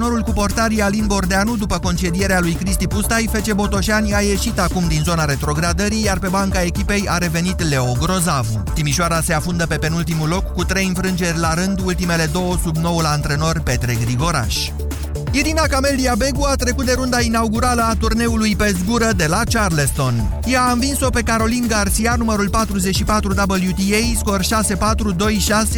[0.00, 4.88] antrenorul cu portarii Alin Bordeanu, după concedierea lui Cristi Pustai, Fece Botoșani a ieșit acum
[4.88, 8.62] din zona retrogradării, iar pe banca echipei a revenit Leo Grozavu.
[8.74, 13.04] Timișoara se afundă pe penultimul loc cu trei înfrângeri la rând, ultimele două sub noul
[13.04, 14.68] antrenor Petre Grigoraș.
[15.32, 20.40] Irina Camelia Begu a trecut de runda inaugurală a turneului pe zgură de la Charleston.
[20.46, 24.44] Ea a învins-o pe Caroline Garcia, numărul 44 WTA, scor 6-4,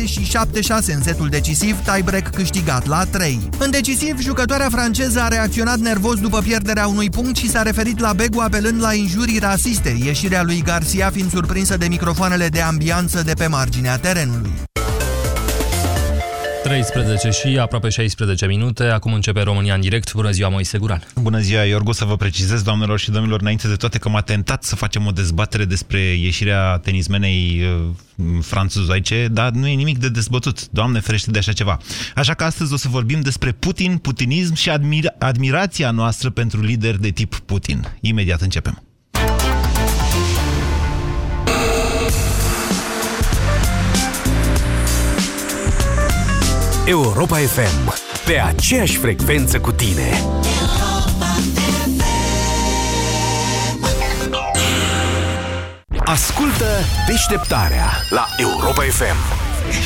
[0.01, 3.49] 2-6 și 7-6 în setul decisiv, tiebreak câștigat la 3.
[3.59, 8.13] În decisiv, jucătoarea franceză a reacționat nervos după pierderea unui punct și s-a referit la
[8.13, 13.33] Begu apelând la injurii rasiste, ieșirea lui Garcia fiind surprinsă de microfoanele de ambianță de
[13.33, 14.53] pe marginea terenului.
[16.63, 18.85] 13 și aproape 16 minute.
[18.85, 20.13] Acum începe România în direct.
[20.13, 21.03] Bună ziua, Moise Guran.
[21.15, 21.93] Bună ziua, Iorgu.
[21.93, 25.11] Să vă precizez, doamnelor și domnilor, înainte de toate că m-a tentat să facem o
[25.11, 27.63] dezbatere despre ieșirea tenismenei
[28.17, 30.69] uh, franțuzoice, dar nu e nimic de dezbătut.
[30.69, 31.79] Doamne ferește de așa ceva.
[32.15, 37.01] Așa că astăzi o să vorbim despre Putin, putinism și admira admirația noastră pentru lideri
[37.01, 37.97] de tip Putin.
[38.01, 38.83] Imediat începem.
[46.87, 47.95] Europa FM.
[48.27, 50.23] Pe aceeași frecvență cu tine.
[56.05, 56.65] Ascultă
[57.07, 59.17] deșteptarea la Europa FM.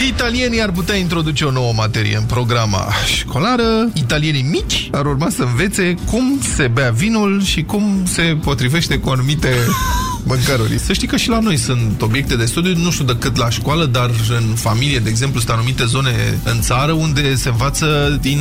[0.07, 3.89] Italienii ar putea introduce o nouă materie în programa școlară.
[3.95, 9.09] Italienii mici ar urma să învețe cum se bea vinul și cum se potrivește cu
[9.09, 9.55] anumite
[10.27, 10.79] mâncăruri.
[10.79, 13.51] Să știi că și la noi sunt obiecte de studiu, nu știu de cât la
[13.51, 18.41] școală, dar în familie, de exemplu, sunt anumite zone în țară unde se învață din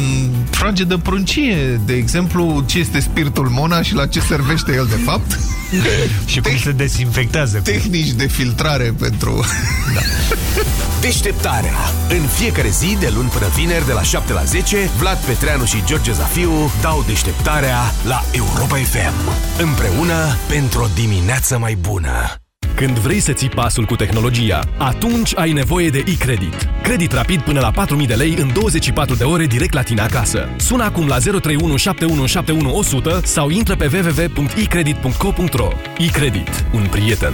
[0.49, 4.99] frage de pruncie, de exemplu, ce este spiritul Mona și la ce servește el de
[5.03, 5.39] fapt.
[6.31, 7.59] și cum se dezinfectează.
[7.63, 9.39] Tehnici de filtrare pentru...
[9.95, 10.01] Da.
[11.01, 11.73] Deșteptarea.
[12.09, 15.83] În fiecare zi, de luni până vineri, de la 7 la 10, Vlad Petreanu și
[15.85, 19.31] George Zafiu dau deșteptarea la Europa FM.
[19.61, 22.35] Împreună pentru o dimineață mai bună.
[22.75, 26.69] Când vrei să ții pasul cu tehnologia, atunci ai nevoie de e-credit.
[26.81, 27.71] Credit rapid până la
[28.01, 30.49] 4.000 de lei în 24 de ore direct la tine acasă.
[30.57, 35.67] Sună acum la 031 7171 100 sau intră pe www.ecredit.co.ro.
[35.97, 36.65] E-credit.
[36.73, 37.33] Un prieten.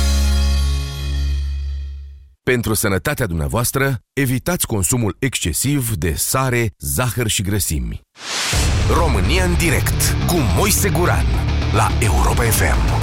[2.43, 8.01] Pentru sănătatea dumneavoastră, evitați consumul excesiv de sare, zahăr și grăsimi.
[8.93, 11.25] România în direct cu Moise Guran
[11.73, 13.00] la Europa FM.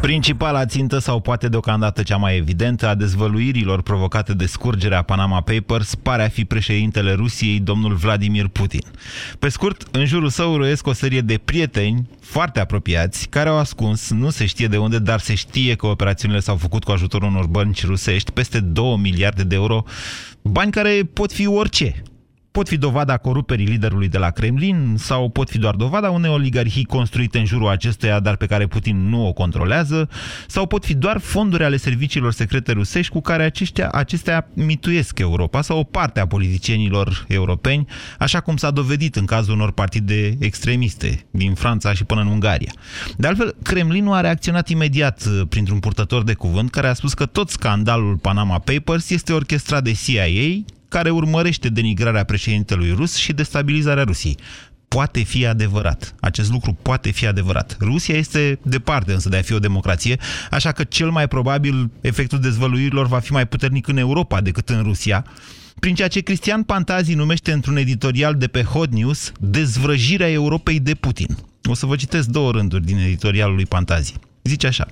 [0.00, 5.94] Principala țintă sau poate deocamdată cea mai evidentă a dezvăluirilor provocate de scurgerea Panama Papers
[5.94, 8.82] pare a fi președintele Rusiei, domnul Vladimir Putin.
[9.38, 14.10] Pe scurt, în jurul său roiesc o serie de prieteni foarte apropiați, care au ascuns,
[14.10, 17.46] nu se știe de unde, dar se știe că operațiunile s-au făcut cu ajutorul unor
[17.46, 19.84] bănci rusești, peste 2 miliarde de euro,
[20.42, 22.02] bani care pot fi orice,
[22.60, 26.84] pot fi dovada coruperii liderului de la Kremlin sau pot fi doar dovada unei oligarhii
[26.84, 30.08] construite în jurul acesteia, dar pe care Putin nu o controlează,
[30.46, 35.62] sau pot fi doar fonduri ale serviciilor secrete rusești cu care aceștia, acestea mituiesc Europa
[35.62, 37.86] sau o parte a politicienilor europeni,
[38.18, 42.72] așa cum s-a dovedit în cazul unor partide extremiste din Franța și până în Ungaria.
[43.16, 47.26] De altfel, Kremlinul a reacționat imediat uh, printr-un purtător de cuvânt care a spus că
[47.26, 54.02] tot scandalul Panama Papers este orchestrat de CIA, care urmărește denigrarea președintelui rus și destabilizarea
[54.02, 54.36] Rusiei.
[54.88, 56.14] Poate fi adevărat.
[56.20, 57.76] Acest lucru poate fi adevărat.
[57.80, 60.18] Rusia este departe însă de a fi o democrație,
[60.50, 64.82] așa că cel mai probabil efectul dezvăluirilor va fi mai puternic în Europa decât în
[64.82, 65.24] Rusia,
[65.80, 70.94] prin ceea ce Cristian Pantazi numește într-un editorial de pe Hot News dezvrăjirea Europei de
[70.94, 71.36] Putin.
[71.64, 74.14] O să vă citesc două rânduri din editorialul lui Pantazi.
[74.42, 74.86] Zice așa,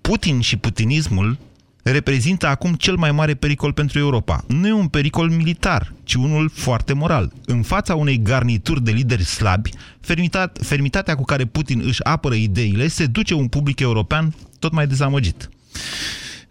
[0.00, 1.38] Putin și putinismul
[1.82, 4.44] reprezintă acum cel mai mare pericol pentru Europa.
[4.48, 7.32] Nu e un pericol militar, ci unul foarte moral.
[7.44, 12.88] În fața unei garnituri de lideri slabi, fermitat, fermitatea cu care Putin își apără ideile
[12.88, 15.50] se duce un public european tot mai dezamăgit.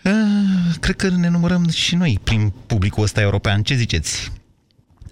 [0.03, 3.61] Uh, cred că ne numărăm și noi prin publicul ăsta european.
[3.61, 4.31] Ce ziceți?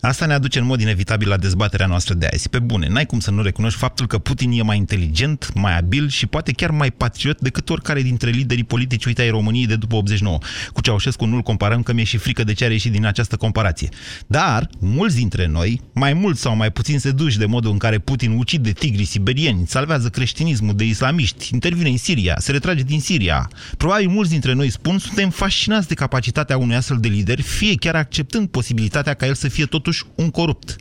[0.01, 2.49] Asta ne aduce în mod inevitabil la dezbaterea noastră de azi.
[2.49, 6.09] Pe bune, n-ai cum să nu recunoști faptul că Putin e mai inteligent, mai abil
[6.09, 9.95] și poate chiar mai patriot decât oricare dintre liderii politici, uite, ai României de după
[9.95, 10.38] 89.
[10.73, 13.89] Cu Ceaușescu nu-l comparăm, că mi-e și frică de ce are ieșit din această comparație.
[14.27, 18.31] Dar, mulți dintre noi, mai mult sau mai puțin seduși de modul în care Putin
[18.31, 23.50] ucide tigri siberieni, salvează creștinismul de islamiști, intervine în Siria, se retrage din Siria.
[23.77, 27.95] Probabil mulți dintre noi spun, suntem fascinați de capacitatea unui astfel de lider, fie chiar
[27.95, 30.75] acceptând posibilitatea ca el să fie totuși un corupt.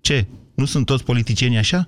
[0.00, 0.26] Ce?
[0.54, 1.86] Nu sunt toți politicieni așa?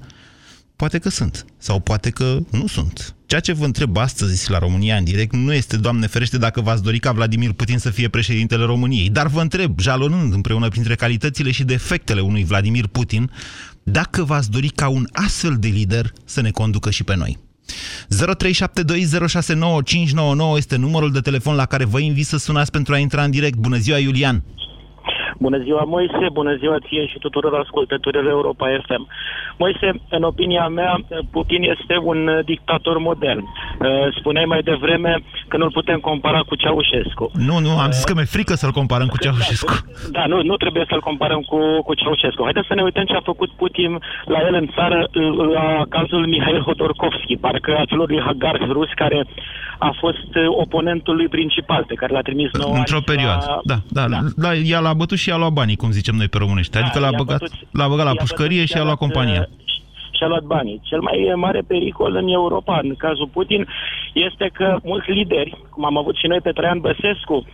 [0.77, 1.45] Poate că sunt.
[1.59, 3.15] Sau poate că nu sunt.
[3.27, 6.83] Ceea ce vă întreb astăzi la România în direct nu este, Doamne ferește, dacă v-ați
[6.83, 11.51] dori ca Vladimir Putin să fie președintele României, dar vă întreb, jalonând împreună printre calitățile
[11.51, 13.31] și defectele unui Vladimir Putin,
[13.83, 17.39] dacă v-ați dori ca un astfel de lider să ne conducă și pe noi.
[18.15, 18.17] 0372069599
[20.57, 23.57] este numărul de telefon la care vă invit să sunați pentru a intra în direct.
[23.57, 24.45] Bună ziua, Iulian!
[25.47, 29.03] Bună ziua, Moise, bună ziua ție și tuturor ascultătorilor Europa FM.
[29.63, 30.93] Moise, în opinia mea,
[31.31, 33.43] Putin este un dictator modern.
[33.43, 33.49] Uh,
[34.19, 35.13] spuneai mai devreme
[35.49, 37.31] că nu-l putem compara cu Ceaușescu.
[37.49, 39.75] Nu, nu, am zis că mi-e frică să-l comparăm cu Ceaușescu.
[40.17, 42.43] Da, nu, nu trebuie să-l comparăm cu, cu Ceaușescu.
[42.43, 43.91] Haideți să ne uităm ce a făcut Putin
[44.25, 45.09] la el în țară,
[45.57, 49.27] la cazul Mihail Hodorkovski, parcă acelor lui Hagar rus care
[49.89, 53.61] a fost oponentul lui principal, pe care l-a trimis nouă Într-o perioadă, la...
[53.65, 54.19] da, da, da.
[54.37, 56.79] La, ea l-a bătut și a luat banii, cum zicem noi pe românești.
[56.79, 57.43] Adică da, l-a băgat,
[57.73, 59.49] l-a băgat la pușcărie și a luat compania
[60.17, 60.81] și-a luat banii.
[60.83, 63.69] Cel mai mare pericol în Europa, în cazul Putin,
[64.13, 67.45] este că mulți lideri, cum am avut și noi pe Traian Băsescu, uh,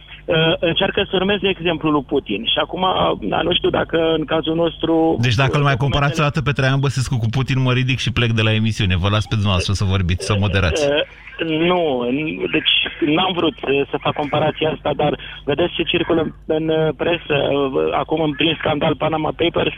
[0.61, 2.45] încearcă să urmeze exemplul lui Putin.
[2.45, 2.85] Și acum,
[3.21, 5.17] da, nu știu dacă în cazul nostru...
[5.21, 8.13] Deci dacă îl mai comparați o dată pe Traian Băsescu cu Putin, mă ridic și
[8.13, 8.97] plec de la emisiune.
[8.97, 10.89] Vă las pe dumneavoastră să vorbiți, să moderați.
[10.89, 11.27] Uh,
[11.71, 12.09] nu,
[12.51, 12.73] deci
[13.15, 13.55] n-am vrut
[13.91, 17.37] să fac comparația asta, dar vedeți ce circulă în presă,
[17.93, 19.75] acum în prin scandal Panama Papers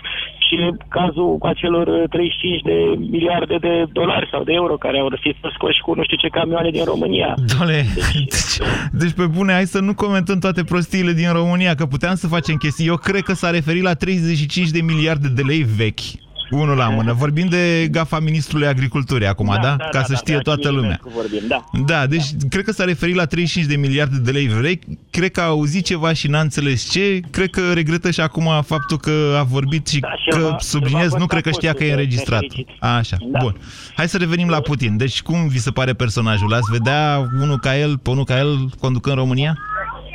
[0.50, 0.56] și
[0.88, 5.80] cazul cu acelor 35 de miliarde de dolari sau de euro care au fi scoși
[5.80, 7.34] cu nu știu ce camioane din România.
[7.56, 8.56] Doamne, deci, deci,
[8.92, 12.56] deci pe bune, hai să nu comentăm toate prostiile din România, că puteam să facem
[12.56, 12.86] chestii.
[12.86, 17.12] Eu cred că s-a referit la 35 de miliarde de lei vechi unul la mână.
[17.12, 19.60] Vorbim de gafa ministrului agriculturii acum, da?
[19.62, 19.74] da?
[19.78, 21.00] da Ca da, să da, știe da, toată lumea.
[21.14, 21.64] Vorbim, da.
[21.86, 22.48] da, deci da.
[22.48, 24.82] cred că s-a referit la 35 de miliarde de lei vechi.
[25.10, 27.20] Cred că a auzit ceva și n-a înțeles ce.
[27.30, 31.42] Cred că regretă și acum faptul că a vorbit și da, că, subliniez, nu cred
[31.42, 32.44] că știa că e înregistrat.
[32.78, 33.38] Așa, da.
[33.42, 33.56] bun.
[33.96, 34.96] Hai să revenim la Putin.
[34.96, 36.48] Deci cum vi se pare personajul?
[36.48, 39.58] L-ați vedea unul ca el, pe unul ca el, conducând România?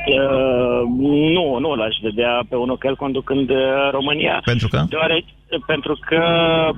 [0.05, 0.81] Uh,
[1.35, 3.57] nu, nu l-aș vedea pe unul ca el conducând uh,
[3.91, 4.41] România.
[4.45, 4.83] Pentru că?
[4.89, 5.25] Deoarece,
[5.65, 6.21] pentru că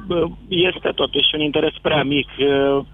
[0.07, 2.85] uh, este totuși un interes prea mic uh,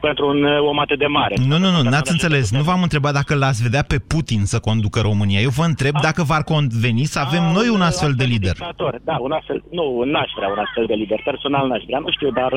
[0.00, 1.34] pentru un om atât de mare.
[1.48, 2.52] Nu, nu, nu, n-ați înțeles.
[2.52, 5.40] Nu v-am întrebat dacă l-ați vedea pe Putin să conducă România.
[5.40, 6.00] Eu vă întreb A?
[6.02, 8.52] dacă v-ar conveni să avem A, noi un astfel de lider.
[8.52, 9.00] Dictator.
[9.04, 11.20] Da, un astfel, nu, n-aș vrea un astfel de lider.
[11.24, 12.52] Personal n-aș vrea, nu știu, dar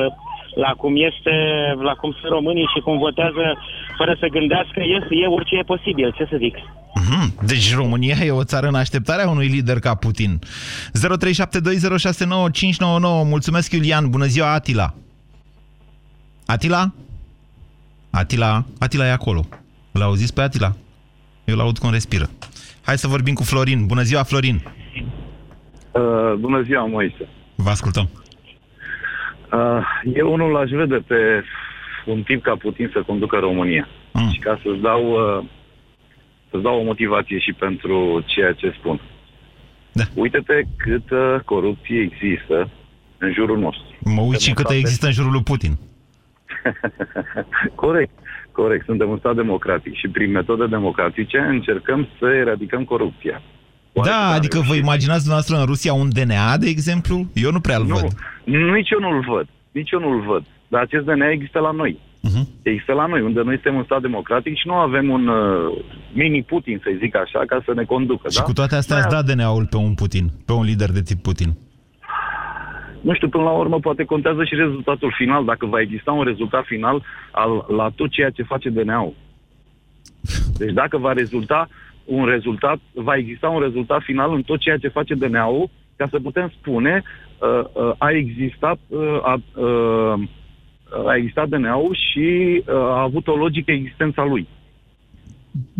[0.64, 1.34] la cum este,
[1.88, 3.44] la cum sunt românii și cum votează
[3.96, 6.56] fără să gândească, este, e orice e posibil, ce să zic.
[6.56, 7.24] Mm-hmm.
[7.46, 10.38] Deci România e o țară în așteptarea unui lider ca Putin.
[10.38, 10.42] 0372069599.
[13.34, 14.10] Mulțumesc, Iulian.
[14.10, 14.94] Bună ziua, Atila.
[16.46, 16.92] Atila?
[18.10, 19.46] Atila, Atila e acolo.
[19.92, 20.72] L auziți pe Atila?
[21.44, 22.30] Eu l-aud cum respiră.
[22.82, 23.86] Hai să vorbim cu Florin.
[23.86, 24.62] Bună ziua, Florin.
[25.92, 27.28] Uh, bună ziua, Moise.
[27.54, 28.08] Vă ascultăm.
[28.14, 28.27] Uh,
[30.14, 31.44] eu unul aș vede pe
[32.06, 33.88] un tip ca Putin să conducă România.
[34.12, 34.30] Mm.
[34.30, 35.44] Și ca să-ți dau, uh,
[36.50, 39.00] să dau o motivație și pentru ceea ce spun.
[39.92, 40.04] Da.
[40.14, 42.70] Uite-te câtă corupție există
[43.18, 43.84] în jurul nostru.
[44.00, 45.78] Mă uit și câtă există în jurul lui Putin.
[47.84, 48.18] corect,
[48.52, 48.84] corect.
[48.84, 53.42] Suntem un stat democratic și prin metode democratice încercăm să eradicăm corupția.
[53.98, 57.16] Poate da, adică vă imaginați dumneavoastră în Rusia un DNA, de exemplu?
[57.34, 58.06] Eu nu prea-l văd.
[58.44, 59.46] Nu, nici eu nu-l văd.
[59.70, 60.44] Nici eu nu-l văd.
[60.68, 61.98] Dar acest DNA există la noi.
[62.28, 62.44] Uh-huh.
[62.62, 66.80] Există la noi, unde noi suntem un stat democratic și nu avem un uh, mini-Putin,
[66.82, 68.28] să zic așa, ca să ne conducă.
[68.28, 68.42] Și da?
[68.42, 71.50] cu toate astea ați dat DNA-ul pe un Putin, pe un lider de tip Putin.
[73.00, 76.64] Nu știu, până la urmă poate contează și rezultatul final, dacă va exista un rezultat
[76.64, 79.14] final al, la tot ceea ce face DNA-ul.
[80.58, 81.68] Deci dacă va rezulta
[82.08, 86.18] un rezultat, va exista un rezultat final în tot ceea ce face DNA-ul, ca să
[86.22, 90.20] putem spune uh, uh, a existat uh, a, uh,
[91.06, 94.48] a existat DNA-ul și uh, a avut o logică existența lui.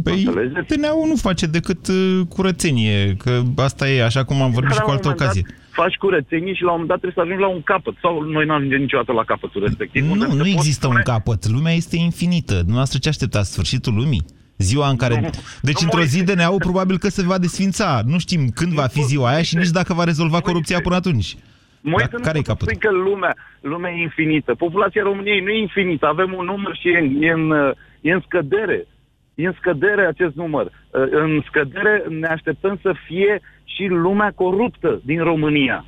[0.02, 0.28] Păi,
[0.66, 4.90] DNA-ul nu face decât uh, curățenie, că asta e, așa cum am vorbit și cu
[4.90, 5.42] altă ocazie.
[5.46, 7.94] Dat, faci curățenie și la un moment dat trebuie să ajungi la un capăt.
[8.00, 10.04] Sau noi nu ajungem niciodată la capătul respectiv.
[10.04, 10.96] Nu, nu există spune...
[10.96, 11.48] un capăt.
[11.48, 12.54] Lumea este infinită.
[12.54, 13.52] Dumneavoastră ce așteptați?
[13.52, 14.22] Sfârșitul lumii?
[14.58, 15.20] Ziua în care...
[15.20, 15.30] Nu,
[15.62, 16.34] deci nu, într-o zi Moise.
[16.34, 18.00] DNA-ul probabil că se va desfința.
[18.06, 21.36] Nu știm când va fi ziua aia și nici dacă va rezolva corupția până atunci.
[21.80, 22.68] Moise, Dar nu care-i pot să capătul?
[22.76, 24.54] spui că lumea, lumea e infinită.
[24.54, 26.06] Populația României nu e infinită.
[26.06, 28.86] Avem un număr și e în, e în, uh, e în scădere.
[29.34, 30.64] E în scădere acest număr.
[30.66, 30.70] Uh,
[31.10, 35.84] În scădere ne așteptăm să fie și lumea coruptă din România.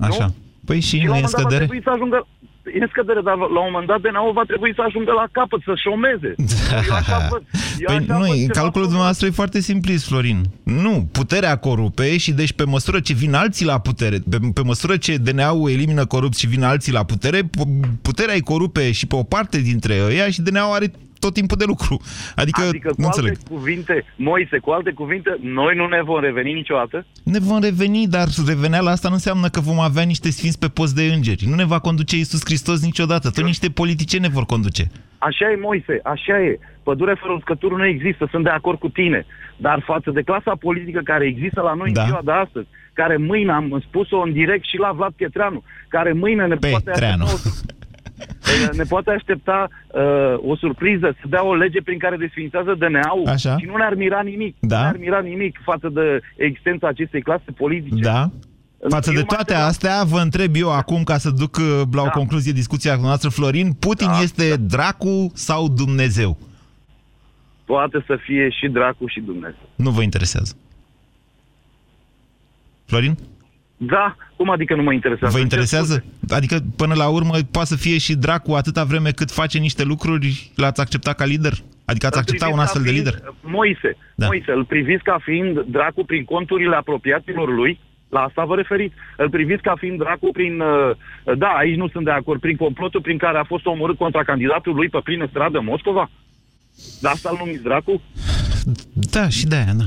[0.00, 0.26] Așa.
[0.64, 1.64] Păi și Și nu la e un în moment dat va scădere?
[1.66, 2.26] trebui să ajungă
[2.74, 5.60] E în scădere, dar la un moment dat DNA-ul va trebui să ajungă la capăt,
[5.64, 6.30] să șomeze.
[6.88, 7.42] Eu așa văd.
[7.78, 10.50] Eu Păi așa nu, văd e- ceva calculul dumneavoastră e foarte simplist, Florin.
[10.62, 14.96] Nu, puterea corupe și deci pe măsură ce vin alții la putere, pe, pe măsură
[14.96, 19.14] ce DNA-ul elimină corupți și vin alții la putere, pu- puterea îi corupe și pe
[19.16, 22.00] o parte dintre ei și DNA-ul are tot timpul de lucru.
[22.36, 23.38] Adică, Adică, cu nu alte înțeleg.
[23.50, 27.06] cuvinte, Moise, cu alte cuvinte, noi nu ne vom reveni niciodată?
[27.22, 30.94] Ne vom reveni, dar reveneala asta nu înseamnă că vom avea niște sfinți pe post
[30.94, 31.44] de îngeri.
[31.48, 33.30] Nu ne va conduce Iisus Hristos niciodată.
[33.30, 34.90] Tot niște politicieni ne vor conduce.
[35.18, 36.58] Așa e, Moise, așa e.
[36.82, 39.26] Pădure fără uscături nu există, sunt de acord cu tine.
[39.56, 42.00] Dar față de clasa politică care există la noi Da.
[42.00, 46.12] în ziua de astăzi, care mâine, am spus-o în direct și la Vlad Pietreanu, care
[46.12, 47.24] mâine ne poate Petreanu.
[48.18, 52.74] aștepta, o, ne poate aștepta uh, o surpriză, să dea o lege prin care desfințează
[52.74, 53.56] DNA-ul Așa.
[53.58, 54.56] și nu ne-ar mira nimic.
[54.60, 54.76] Da.
[54.76, 58.02] Nu ne-ar mira nimic față de existența acestei clase politice.
[58.02, 58.30] Da?
[58.88, 61.82] Față de Eu m-aș toate aștepta- astea, vă întreb eu acum, ca să duc uh,
[61.92, 62.10] la o Da.
[62.10, 66.38] concluzie discuția cu noastră, Florin, Putin Da, este dracu sau Dumnezeu?
[67.64, 69.68] Poate să fie și dracu și Dumnezeu.
[69.74, 70.56] Nu vă interesează.
[72.84, 73.18] Florin?
[73.80, 75.32] Da, cum adică nu mă interesează?
[75.36, 76.04] Vă Îmi cer interesează?
[76.18, 76.34] scuze.
[76.38, 80.50] Adică, până la urmă, poate să fie și dracu atâta vreme cât face niște lucruri,
[80.56, 81.52] l-ați acceptat ca lider?
[81.84, 83.34] Adică ați Îl accepta priviți un ca astfel de fiind- lider?
[83.40, 84.26] Moise, Da.
[84.26, 87.80] Moise, îl priviți ca fiind dracu prin conturile apropiaților lui?
[88.08, 88.94] La asta vă referiți?
[89.16, 90.60] Îl priviți ca fiind dracu prin...
[90.60, 92.40] uh, Da, aici nu sunt de acord.
[92.40, 96.10] Prin complotul prin care a fost omorât contra candidatul lui pe plină stradă în Moscova?
[97.00, 98.02] De asta îl numiți dracu?
[99.10, 99.84] Da, și de aia, da.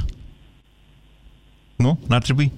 [1.75, 1.99] Nu?
[2.07, 2.51] N-ar trebui?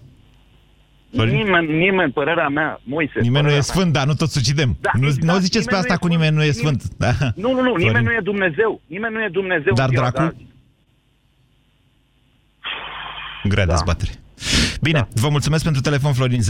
[1.13, 1.35] Florin?
[1.35, 3.11] Nimeni, nimeni, părerea mea, Moise...
[3.13, 3.61] Nimeni nu părerea e mea.
[3.61, 4.77] sfânt, dar nu toți ucidem.
[4.81, 6.81] Da, nu, exact, nu ziceți pe nimeni asta nu cu e nimeni nu e sfânt.
[6.81, 6.93] sfânt.
[6.97, 7.13] Da.
[7.35, 7.85] Nu, nu, nu, Florin.
[7.85, 8.81] nimeni nu e Dumnezeu.
[8.85, 9.73] Nimeni nu e Dumnezeu.
[9.73, 10.17] Dar în ziua dracu?
[10.17, 10.35] de azi.
[13.43, 13.71] Grea Da.
[13.71, 14.11] dezbatere.
[14.81, 15.07] Bine, da.
[15.21, 16.41] vă mulțumesc pentru telefon, Florin.
[16.41, 16.45] 0372069599.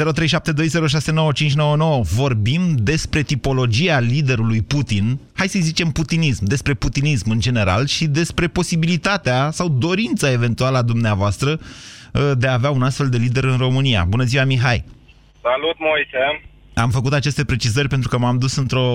[2.16, 8.48] Vorbim despre tipologia liderului Putin, hai să zicem putinism, despre putinism în general și despre
[8.48, 11.60] posibilitatea sau dorința eventuală a dumneavoastră uh,
[12.38, 14.02] de a avea un astfel de lider în România.
[14.14, 14.84] Bună ziua, Mihai!
[15.42, 16.24] Salut, Moise!
[16.86, 18.88] Am făcut aceste precizări pentru că m-am dus într-o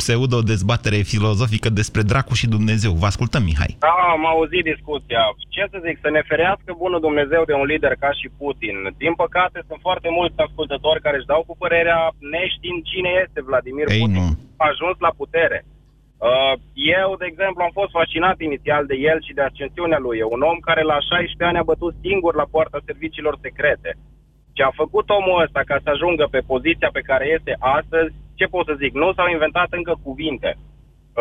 [0.00, 2.92] pseudo-dezbatere filozofică despre dracu și Dumnezeu.
[3.02, 3.76] Vă ascultăm, Mihai.
[3.86, 5.22] Da, am auzit discuția.
[5.54, 8.76] Ce să zic, să ne ferească bunul Dumnezeu de un lider ca și Putin.
[9.04, 12.00] Din păcate, sunt foarte mulți ascultători care își dau cu părerea
[12.34, 14.14] neștiind cine este Vladimir Ei, Putin.
[14.16, 14.26] nu.
[14.62, 15.58] A ajuns la putere.
[16.18, 20.18] Uh, Eu, de exemplu, am fost fascinat inițial de el și de ascensiunea lui.
[20.18, 23.90] E un om care la 16 ani a bătut singur la poarta serviciilor secrete.
[24.56, 28.44] Ce a făcut omul ăsta ca să ajungă pe poziția pe care este astăzi, ce
[28.46, 30.50] pot să zic, nu s-au inventat încă cuvinte.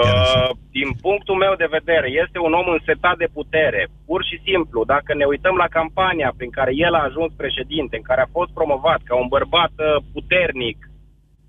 [0.01, 0.39] Chiar așa.
[0.39, 3.81] Uh, din punctul meu de vedere, este un om însetat de putere.
[4.09, 8.05] Pur și simplu, dacă ne uităm la campania prin care el a ajuns președinte, în
[8.09, 10.77] care a fost promovat ca un bărbat uh, puternic,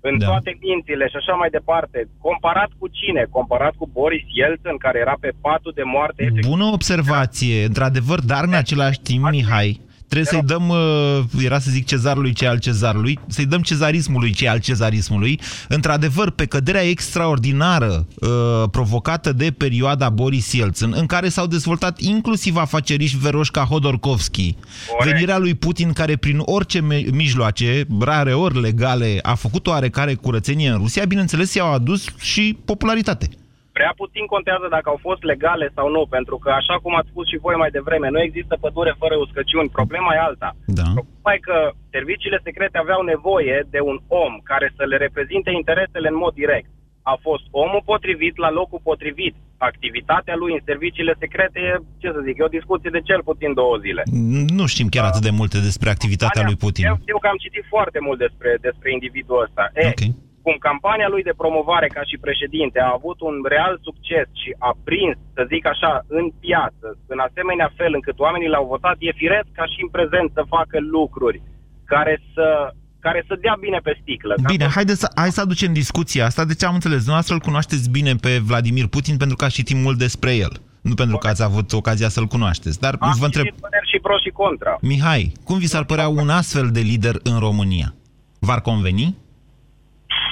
[0.01, 0.25] în Da.
[0.25, 0.31] da.
[0.31, 3.21] toate mințile și așa mai departe, comparat cu cine?
[3.29, 6.21] Comparat cu Boris Yeltsin, care era pe patul de moarte.
[6.23, 6.49] efectiv.
[6.51, 11.85] Bună observație, într-adevăr, dar în același timp, Mihai, trebuie să-i dăm, uh, era să zic
[11.85, 15.39] cezarului ce al cezarului, să-i dăm cezarismului ce al cezarismului.
[15.67, 18.29] Într-adevăr, pe căderea extraordinară uh,
[18.71, 24.55] provocată de perioada Boris Yeltsin, în care s-au dezvoltat inclusiv afaceriști veroși ca Hodorkovski,
[24.97, 25.13] Corect.
[25.13, 30.69] venirea lui Putin, care prin orice me- mijloace, rare ori legale, a făcut oarecare curățenie
[30.69, 33.29] în Rusia, bineînțeles, i-au adus și popularitate.
[33.77, 37.25] Prea puțin contează dacă au fost legale sau nu, pentru că, așa cum ați spus
[37.31, 39.73] și voi mai devreme, nu există pădure fără uscăciuni.
[39.77, 40.49] Problema e alta.
[40.79, 40.87] Da.
[40.97, 41.57] Problema e că
[41.95, 46.69] serviciile secrete aveau nevoie de un om care să le reprezinte interesele în mod direct.
[47.13, 49.35] A fost omul potrivit la locul potrivit.
[49.71, 53.51] Activitatea lui în serviciile secrete e, ce să zic, e o discuție de cel puțin
[53.61, 54.01] două zile.
[54.59, 56.85] Nu știm chiar atât de multe despre activitatea lui Putin.
[56.85, 59.63] Eu știu că am citit foarte mult despre, despre individul ăsta.
[59.73, 60.01] E, Ok.
[60.47, 64.71] Cum campania lui de promovare ca și președinte a avut un real succes și a
[64.87, 69.47] prins, să zic așa, în piață, în asemenea fel încât oamenii l-au votat, e firesc
[69.59, 71.39] ca și în prezent să facă lucruri
[71.93, 72.47] care să,
[73.05, 74.33] care să dea bine pe sticlă.
[74.35, 76.41] Ca Bine, să- haideți să, hai să aducem discuția asta.
[76.51, 79.97] Deci am înțeles, dumneavoastră îl cunoașteți bine pe Vladimir Putin pentru că ați citit mult
[80.07, 80.53] despre el.
[80.89, 82.79] Nu pentru că ați avut ocazia să-l cunoașteți.
[82.85, 84.73] Dar Am vă întreb, citit păreri și pro și contra.
[84.91, 87.89] Mihai, cum vi s-ar părea un astfel de lider în România?
[88.39, 89.15] V-ar conveni?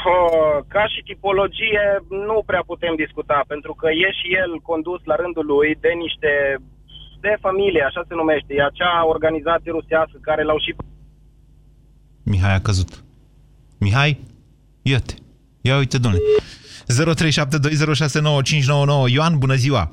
[0.05, 1.85] Uh, ca și tipologie
[2.27, 6.31] nu prea putem discuta, pentru că e și el condus la rândul lui de niște
[7.25, 10.75] de familie, așa se numește, e acea organizație rusească care l-au și...
[12.23, 12.91] Mihai a căzut.
[13.79, 14.11] Mihai?
[14.81, 15.13] Iată.
[15.61, 16.23] Ia uite, domnule.
[19.07, 19.13] 0372069599.
[19.15, 19.91] Ioan, bună ziua!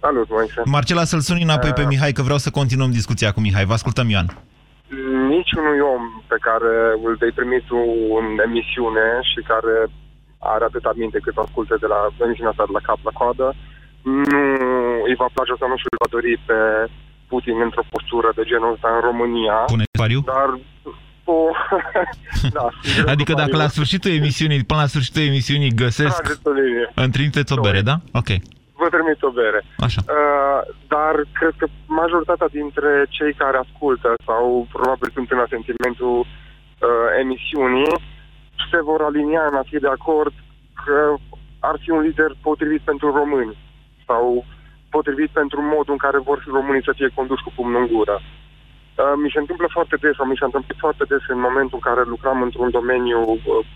[0.00, 0.62] Salut, Moise.
[0.64, 3.64] Marcela, să-l suni înapoi pe Mihai, că vreau să continuăm discuția cu Mihai.
[3.64, 4.42] Vă ascultăm, Ioan.
[5.34, 6.72] Niciunui om pe care
[7.06, 7.80] îl vei primi tu
[8.18, 9.74] în emisiune și care
[10.38, 13.46] are atâta minte cât ascultă de la emisiunea asta de la cap la coadă,
[14.02, 14.42] nu
[15.08, 16.58] îi va place sau nu și îl va dori pe
[17.30, 19.56] Putin într-o postură de genul ăsta în România.
[19.74, 20.20] Pune pariu?
[20.34, 20.48] Dar
[21.24, 21.36] o...
[22.56, 22.66] da,
[23.12, 26.90] Adică dacă la sfârșitul emisiunii, până la sfârșitul emisiunii găsesc, Trageți o linie.
[26.94, 27.96] îmi trimiteți o bere, da?
[28.12, 28.28] Ok.
[28.80, 29.60] Vă trimit o bere.
[29.86, 30.00] Așa.
[30.14, 30.60] Uh,
[30.94, 37.92] dar cred că majoritatea dintre cei care ascultă sau probabil sunt în asentimentul uh, emisiunii
[38.70, 40.34] se vor alinia în a fi de acord
[40.84, 41.14] că
[41.58, 43.56] ar fi un lider potrivit pentru români
[44.06, 44.44] sau
[44.90, 48.16] potrivit pentru modul în care vor fi românii să fie conduși cu pumnul în gură.
[48.20, 51.86] Uh, mi se întâmplă foarte des, sau mi s-a întâmplat foarte des în momentul în
[51.88, 53.66] care lucram într-un domeniu uh,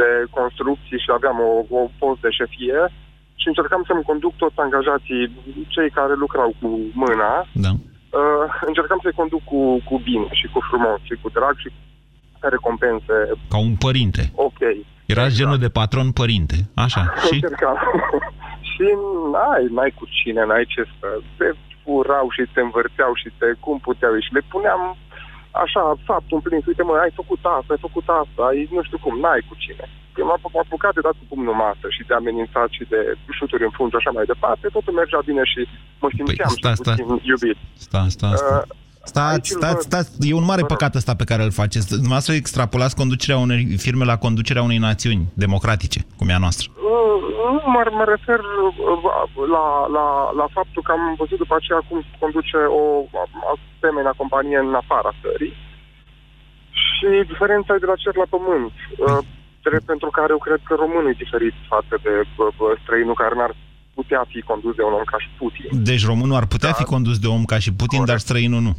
[0.00, 2.80] de construcții și aveam o, o post de șefie
[3.40, 5.22] și încercam să-mi conduc toți angajații,
[5.74, 6.68] cei care lucrau cu
[7.02, 7.32] mâna,
[7.64, 7.70] Da.
[8.18, 11.78] uh, încercam să-i conduc cu, cu bine și cu frumos și cu drag și cu
[12.54, 13.16] recompense
[13.52, 14.22] Ca un părinte.
[14.48, 14.60] ok.
[15.14, 16.56] Erați genul de patron părinte.
[16.84, 17.02] Așa.
[17.26, 17.32] Și?
[17.34, 17.76] Încercam.
[18.70, 18.86] și
[19.32, 21.08] n-ai, n-ai cu cine, n-ai ce să...
[21.38, 21.48] Te
[21.82, 24.82] furau și te învârteau și te cum puteau și le puneam
[25.64, 26.66] așa, faptul împlinit.
[26.66, 29.84] Uite mă, ai făcut asta, ai făcut asta, ai nu știu cum, n-ai cu cine.
[30.14, 33.00] Când m-am m-am apucat de dat cu pumnul masă și de amenințat și de
[33.38, 35.60] șuturi în fund și așa mai departe, totul mergea bine și
[36.00, 36.92] mă simțeam sta, și sta.
[36.92, 37.58] puțin iubit.
[37.86, 38.56] Sta, sta, sta.
[38.66, 38.78] Uh,
[39.10, 39.82] Stați, aici îl stați, văd.
[39.88, 41.88] stați, e un mare păcat ăsta pe care îl faceți.
[41.88, 46.66] Dumneavoastră extrapolați conducerea unei firme la conducerea unei națiuni democratice, cum e a noastră.
[46.70, 47.00] Uh,
[47.56, 49.64] Nu, mă, mă refer uh, la,
[49.96, 50.06] la,
[50.40, 52.82] la faptul că am văzut după aceea cum se conduce o
[53.54, 55.54] asemenea companie în afara țării
[56.84, 58.72] și diferența e de la cer la pământ.
[59.62, 63.14] Uh, drept pentru care eu cred că românul e diferit față de uh, uh, străinul
[63.22, 63.52] care n-ar
[63.98, 65.68] putea fi condus de un om ca și Putin.
[65.90, 66.78] Deci românul ar putea Da.
[66.80, 68.72] fi condus de om ca și Putin, dar străinul nu.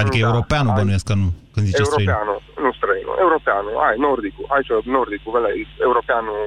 [0.00, 0.78] Adică Da, europeanul hai.
[0.80, 2.14] bănuiesc că nu, când zice străinul.
[2.14, 5.50] Europeanul, nu străinul, europeanul, hai, nordicul, hai să, nordicul, vele,
[5.88, 6.38] europeanul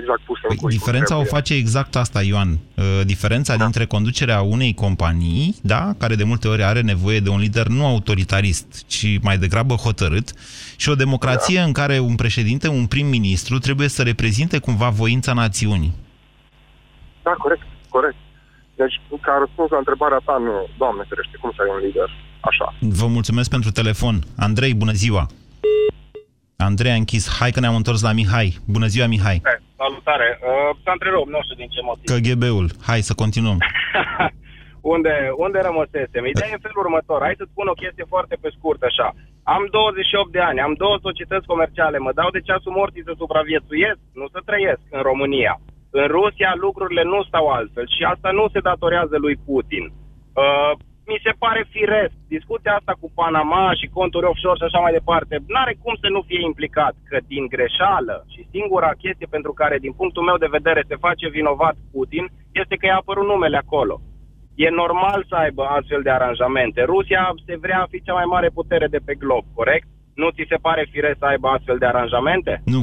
[0.00, 1.38] exact pus în Păi, cui cum diferența o trebuie.
[1.40, 2.48] face exact asta, Ioan.
[2.50, 3.62] Uh, Diferența da.
[3.62, 7.86] dintre conducerea unei companii, da, care de multe ori are nevoie de un lider nu
[7.86, 10.32] autoritarist, ci mai degrabă hotărât,
[10.76, 11.64] și o democrație da.
[11.64, 15.92] în care un președinte, un prim-ministru trebuie să reprezinte cumva voința națiunii.
[17.22, 18.16] Da, corect, corect.
[18.74, 22.74] Deci, ca răspuns la întrebarea ta, nu, Doamne ferește, cum să ai un lider așa?
[22.80, 24.22] Vă mulțumesc pentru telefon.
[24.36, 25.26] Andrei, bună ziua!
[26.70, 27.24] Andrei a închis.
[27.38, 28.48] Hai că ne-am întors la Mihai.
[28.74, 29.38] Bună ziua, Mihai.
[29.82, 30.28] Salutare.
[30.40, 32.06] Uh, s-a întrerupt, nu știu din ce motiv.
[32.10, 32.66] KGB-ul.
[32.88, 33.58] Hai să continuăm.
[34.94, 36.24] unde, unde rămăsesem?
[36.26, 37.18] Ideea e în felul următor.
[37.26, 39.08] Hai să spun o chestie foarte pe scurt, așa.
[39.56, 44.00] Am 28 de ani, am două societăți comerciale, mă dau de ceasul morții să supraviețuiesc,
[44.20, 45.54] nu să trăiesc în România.
[45.90, 49.84] În Rusia lucrurile nu stau altfel și asta nu se datorează lui Putin.
[50.42, 50.72] Uh,
[51.10, 52.14] mi se pare firesc.
[52.36, 56.20] Discuția asta cu Panama și conturi offshore și așa mai departe, n-are cum să nu
[56.28, 60.82] fie implicat, că din greșeală și singura chestie pentru care, din punctul meu de vedere,
[60.88, 62.24] se face vinovat Putin,
[62.60, 64.00] este că i-a apărut numele acolo.
[64.54, 66.80] E normal să aibă astfel de aranjamente.
[66.82, 69.86] Rusia se vrea a fi cea mai mare putere de pe glob, corect?
[70.14, 72.62] Nu ți se pare firesc să aibă astfel de aranjamente?
[72.64, 72.82] Nu.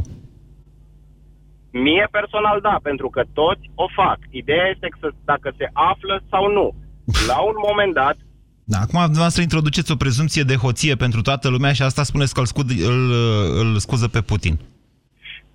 [1.71, 4.17] Mie personal da, pentru că toți o fac.
[4.29, 6.67] Ideea este că dacă se află sau nu.
[7.27, 8.17] La un moment dat,
[8.63, 12.39] Da, acum dumneavoastră introduceți o prezumție de hoție pentru toată lumea și asta spuneți că
[12.39, 13.11] îl, scud, îl,
[13.61, 14.59] îl scuză pe Putin.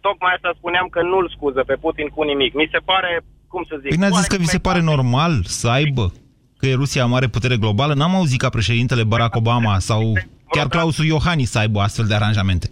[0.01, 2.55] tocmai asta spuneam că nu-l scuză pe Putin cu nimic.
[2.55, 3.89] Mi se pare, cum să zic...
[3.89, 6.13] Păi n-ați zis că vi se pare normal să aibă
[6.57, 7.95] că e Rusia mare putere globală?
[7.95, 10.13] N-am auzit ca președintele Barack Obama sau
[10.51, 12.71] chiar Clausul Iohannis să aibă astfel de aranjamente.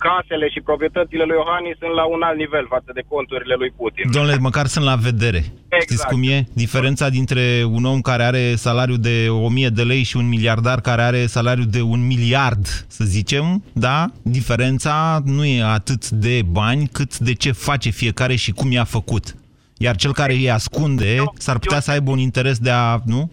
[0.00, 3.70] Mm, Casele și proprietățile lui Iohannis sunt la un alt nivel față de conturile lui
[3.76, 4.10] Putin.
[4.10, 5.36] Domnule, măcar sunt la vedere.
[5.36, 5.82] Exact.
[5.82, 6.46] Știți cum e?
[6.52, 7.44] Diferența dintre
[7.76, 11.64] un om care are salariu de 1000 de lei și un miliardar care are salariu
[11.64, 14.06] de un miliard, să zicem, da?
[14.22, 19.34] Diferența nu e atât de bani cât de ce face fiecare și cum i-a făcut.
[19.78, 23.30] Iar cel care îi ascunde s-ar putea să aibă un interes de a, nu?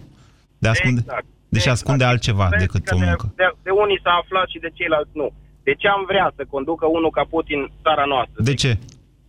[0.58, 1.00] De a ascunde.
[1.00, 1.26] Exact.
[1.50, 3.34] Deci ascunde altceva Vezi decât că o de, muncă.
[3.36, 5.34] de, de unii s-a aflat și de ceilalți nu.
[5.68, 8.40] De ce am vrea să conducă unul ca Putin țara noastră?
[8.50, 8.72] De ce?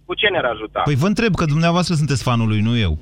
[0.06, 0.80] Cu ce ne-ar ajuta?
[0.88, 2.92] Păi vă întreb că dumneavoastră sunteți fanul lui, nu eu.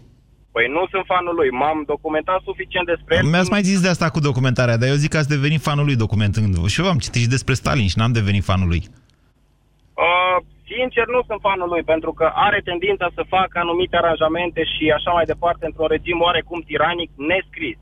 [0.54, 3.24] Păi nu sunt fanul lui, m-am documentat suficient despre el.
[3.32, 6.02] Mi-ați mai zis de asta cu documentarea, dar eu zic că ați devenit fanul lui
[6.04, 6.66] documentându-vă.
[6.68, 8.82] Și eu am citit și despre Stalin și n-am devenit fanul lui.
[10.04, 10.36] Uh,
[10.72, 15.10] sincer, nu sunt fanul lui, pentru că are tendința să facă anumite aranjamente și așa
[15.16, 17.78] mai departe într-un regim oarecum tiranic nescris.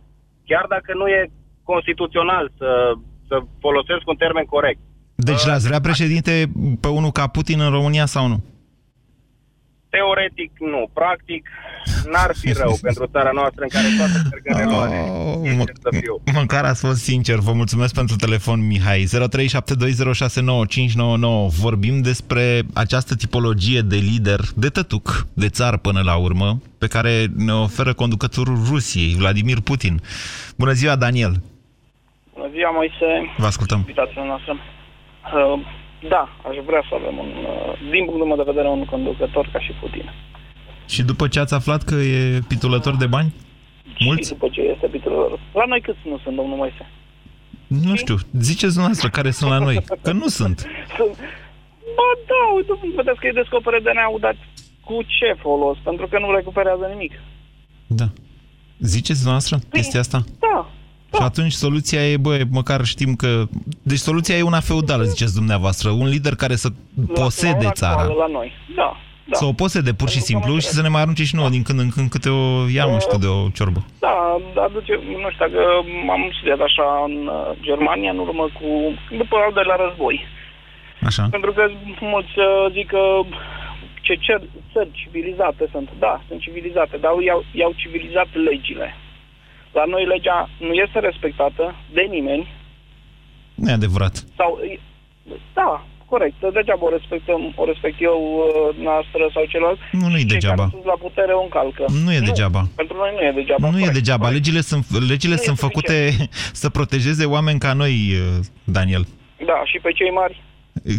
[0.49, 1.21] Chiar dacă nu e
[1.71, 2.71] constituțional să,
[3.29, 4.81] să folosesc un termen corect.
[5.14, 6.50] Deci l-ați vrea președinte
[6.81, 8.44] pe unul ca Putin în România sau nu?
[9.88, 10.90] Teoretic, nu.
[10.92, 11.48] Practic,
[12.12, 14.98] n-ar fi rău pentru țara noastră în care toate merg în reloare.
[15.11, 15.64] Oh, mă,
[16.35, 17.38] măcar ați fost sincer.
[17.38, 19.05] Vă mulțumesc pentru telefon, Mihai.
[19.05, 19.09] 0372069599.
[21.61, 27.27] Vorbim despre această tipologie de lider, de tătuc, de țară până la urmă, pe care
[27.37, 30.00] ne oferă conducătorul Rusiei, Vladimir Putin.
[30.57, 31.42] Bună ziua, Daniel!
[32.35, 33.35] Bună ziua, Moise!
[33.37, 33.79] Vă ascultăm!
[33.79, 34.57] Invitația noastră.
[35.33, 35.61] Uh,
[36.09, 39.61] da, aș vrea să avem, un, uh, din punctul meu de vedere, un conducător ca
[39.61, 40.11] și Putin.
[40.89, 43.35] Și după ce ați aflat că e pitulător de bani?
[43.99, 44.29] Mulți?
[44.29, 45.41] Și după ce este pitulător.
[45.53, 46.91] La noi câți nu sunt, domnul Moise?
[47.67, 48.17] Nu știu.
[48.33, 49.77] Ziceți dumneavoastră care sunt la noi.
[50.03, 50.59] Că nu sunt.
[50.97, 51.17] Sunt.
[51.97, 54.37] Ba da, uite, vedeți că îi descopere DNA-ul, dar
[54.85, 55.77] cu ce folos?
[55.83, 57.13] Pentru că nu recuperează nimic.
[57.87, 58.05] Da.
[58.79, 60.19] Ziceți dumneavoastră chestia asta?
[60.39, 60.71] Da,
[61.14, 63.42] Și atunci soluția e, bă, măcar știm că...
[63.83, 65.90] Deci soluția e una feudală, ziceți dumneavoastră.
[65.90, 66.68] Un lider care să
[67.14, 68.03] posede la, țara.
[68.03, 68.96] La noi, da.
[69.24, 69.37] da.
[69.37, 71.79] Să o posede pur și simplu și să ne mai arunce și nouă din când
[71.81, 73.81] în când câte o ia, nu știu, de o ciorbă.
[73.98, 74.14] Da,
[74.66, 75.61] aduce, nu știu dacă
[76.14, 78.68] am studiat așa în uh, Germania în urmă cu,
[79.16, 80.27] după al doilea război.
[81.09, 81.27] Așa.
[81.31, 81.62] Pentru că
[82.00, 83.03] mulți uh, zic că
[84.07, 84.40] ce cer,
[84.72, 85.88] țări civilizate sunt.
[85.98, 88.96] Da, sunt civilizate, dar i-au, i-au civilizat legile.
[89.79, 91.65] La noi legea nu este respectată
[91.97, 92.45] de nimeni.
[93.55, 94.15] Nu e adevărat.
[94.37, 94.51] Sau,
[95.55, 96.37] da, corect.
[96.59, 99.79] Degeaba o respectăm, o respect eu, uh, noastră sau celălalt.
[99.93, 100.55] Nu, nu e Cei degeaba.
[100.63, 101.85] care sunt la putere o încalcă.
[102.05, 102.63] Nu e degeaba.
[102.81, 103.65] Pentru noi nu e degeaba.
[103.71, 103.95] Nu e corect.
[103.99, 104.29] degeaba.
[104.29, 105.97] Legile sunt, legile Nu e sunt făcute
[106.63, 107.95] să protejeze oameni ca noi,
[108.65, 109.05] Daniel.
[109.47, 110.43] Da, și pe cei mari.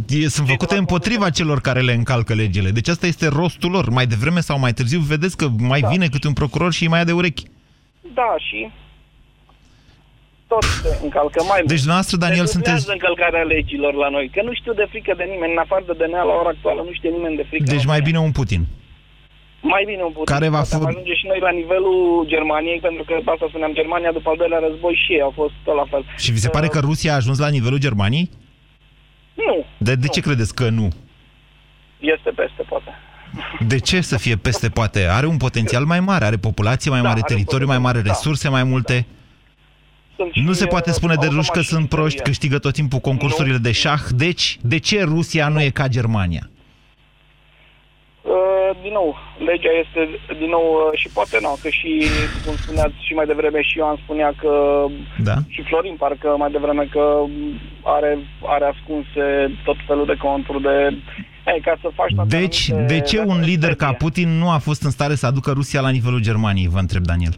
[0.10, 2.70] E- Sunt făcute împotriva celor care le încalcă legile.
[2.70, 3.90] Deci asta este rostul lor.
[3.90, 5.88] Mai devreme sau mai târziu vedeți că mai Da.
[5.88, 7.44] vine câte un procuror și îi mai ia de urechi.
[8.20, 8.60] Da, și
[10.52, 11.70] tot se încalcă mai mult.
[11.74, 14.26] Deci, dumneavoastră, Daniel, se sunteți- dublează încălcarea legilor la noi.
[14.36, 15.52] Că nu știu de frică de nimeni.
[15.56, 17.64] În afară de DNA, la ora actuală, nu știe nimeni de frică.
[17.74, 18.64] Deci mai bine un Putin.
[19.74, 20.34] Mai bine un putin.
[20.36, 22.00] Care va Poate fi- am ajunge și noi la nivelul
[22.34, 25.76] Germaniei, pentru că asta spuneam, Germania după al doilea război și ei au fost tot
[25.76, 26.04] la fel.
[26.18, 28.30] Și vi se pare că Rusia a ajuns la nivelul Germaniei?
[29.34, 30.88] Nu, De, de ce credeți că nu?
[32.00, 32.92] este peste, poate.
[33.68, 35.08] De ce să fie peste poate?
[35.08, 38.22] Are un potențial mai mare, are populație mai Da, mare, are teritoriu mai mare, potențial,
[38.24, 38.30] da.
[38.30, 39.06] resurse mai multe.
[40.16, 42.24] Sunt Nu și, se poate uh, spune de ruși că automat și sunt proști, mizerie.
[42.32, 44.02] câștigă tot timpul concursurile de șah.
[44.10, 46.50] Deci, de ce Rusia nu e ca Germania?
[48.22, 49.16] Uh, din nou,
[49.50, 50.02] legea este,
[50.40, 51.92] din nou, uh, și poate nu, că și,
[52.46, 54.86] cum spuneați și mai devreme, și Ioan spunea că,
[55.24, 55.36] Da?
[55.48, 57.24] și Florin parcă mai devreme că
[57.84, 59.26] are, are ascunse
[59.64, 60.98] tot felul de conturi de...
[61.54, 64.58] Ei, ca să faci toate Deci, anumite- de ce un lider ca Putin nu a
[64.58, 67.34] fost în stare să aducă Rusia la nivelul Germaniei, vă întreb, Daniel?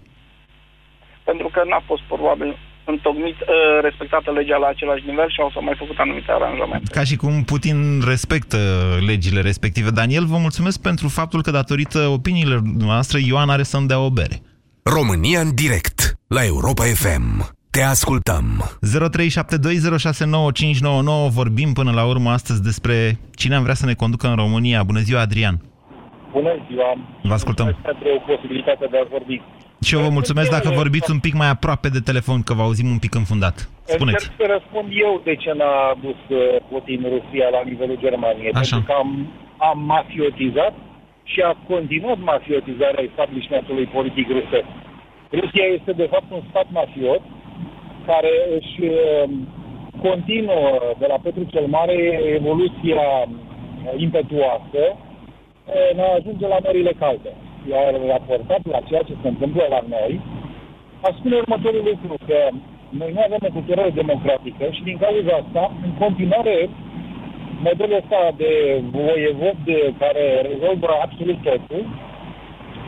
[1.23, 3.47] Pentru că n-a fost probabil întocmit, uh,
[3.81, 6.91] respectată legea la același nivel și au s-au mai făcut anumite aranjamente.
[6.91, 8.57] Ca și cum Putin respectă
[9.05, 9.89] legile respective.
[9.89, 14.41] Daniel, vă mulțumesc pentru faptul că, datorită opiniilor noastre, Ioan are să-mi dea o bere.
[14.83, 17.56] România în direct la Europa FM.
[17.77, 18.45] Te ascultăm.
[21.29, 22.95] 0372069599 vorbim până la urmă astăzi despre
[23.41, 24.79] cine am vrea să ne conducă în România.
[24.91, 25.55] Bună ziua, Adrian!
[26.37, 26.89] Bună ziua!
[27.29, 27.65] Vă ascultăm.
[27.65, 29.37] Mulțumesc pentru posibilitatea de a vorbi.
[29.85, 32.87] Și eu vă mulțumesc dacă vorbiți un pic mai aproape de telefon, că vă auzim
[32.95, 33.55] un pic înfundat.
[33.95, 34.17] Spuneți.
[34.17, 36.39] Încerc să răspund eu de ce n-a adus uh,
[36.71, 38.51] Putin Rusia la nivelul Germaniei.
[38.51, 38.75] Așa.
[38.75, 39.09] Pentru că am,
[39.71, 40.73] am mafiotizat
[41.31, 44.69] și a continuat mafiotizarea establishmentului politic rusesc.
[45.41, 47.23] Rusia este de fapt un stat mafiot
[48.11, 49.23] care își uh,
[50.05, 50.63] continuă
[51.01, 51.97] de la Petru cel Mare
[52.39, 53.31] evoluția uh,
[54.05, 57.31] impetuoasă uh, în a ajunge la mările calde.
[57.71, 60.11] Iar raportat la ceea ce se întâmplă la noi,
[61.07, 62.39] aș spune următorul lucru, că
[62.99, 66.55] noi nu avem o cultură democratică și din cauza asta, în continuare,
[67.65, 68.51] modelul ăsta de
[68.95, 71.83] voievod de- care rezolvă absolut totul,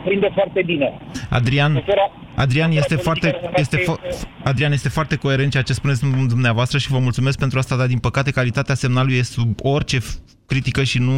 [0.04, 0.88] prinde foarte bine.
[1.30, 5.72] Adrian, Cultura- Adrian este cultura foarte, politică este fo- Adrian este foarte coerent ceea ce
[5.72, 9.98] spuneți dumneavoastră și vă mulțumesc pentru asta, dar din păcate calitatea semnalului este sub orice
[9.98, 11.12] f- critică și nu,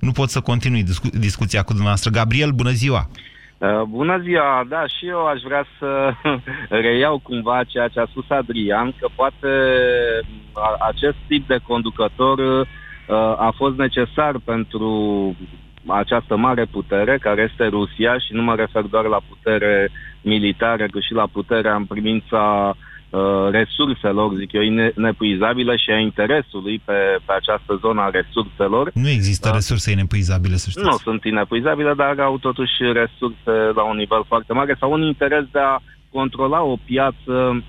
[0.00, 2.10] nu pot să continui discu- discuția cu dumneavoastră.
[2.10, 3.08] Gabriel, bună ziua!
[3.58, 6.10] Uh, Bună ziua, da, și eu aș vrea să
[6.86, 9.48] reiau cumva ceea ce a spus Adrian, că poate
[10.52, 12.66] a- acest tip de conducător uh,
[13.38, 14.90] a fost necesar pentru
[15.88, 19.90] această mare putere, care este Rusia, și nu mă refer doar la putere
[20.22, 22.74] militară, cât și la puterea în privința
[23.10, 26.92] uh, resurselor, zic eu, ine- inepuizabile și a interesului pe,
[27.26, 28.90] pe această zonă a resurselor.
[28.94, 29.54] Nu există Da.
[29.54, 30.86] resurse inepuizabile, să știți.
[30.86, 35.44] Nu sunt inepuizabile, dar au totuși resurse la un nivel foarte mare sau un interes
[35.52, 35.78] de a
[36.12, 37.64] controla o piață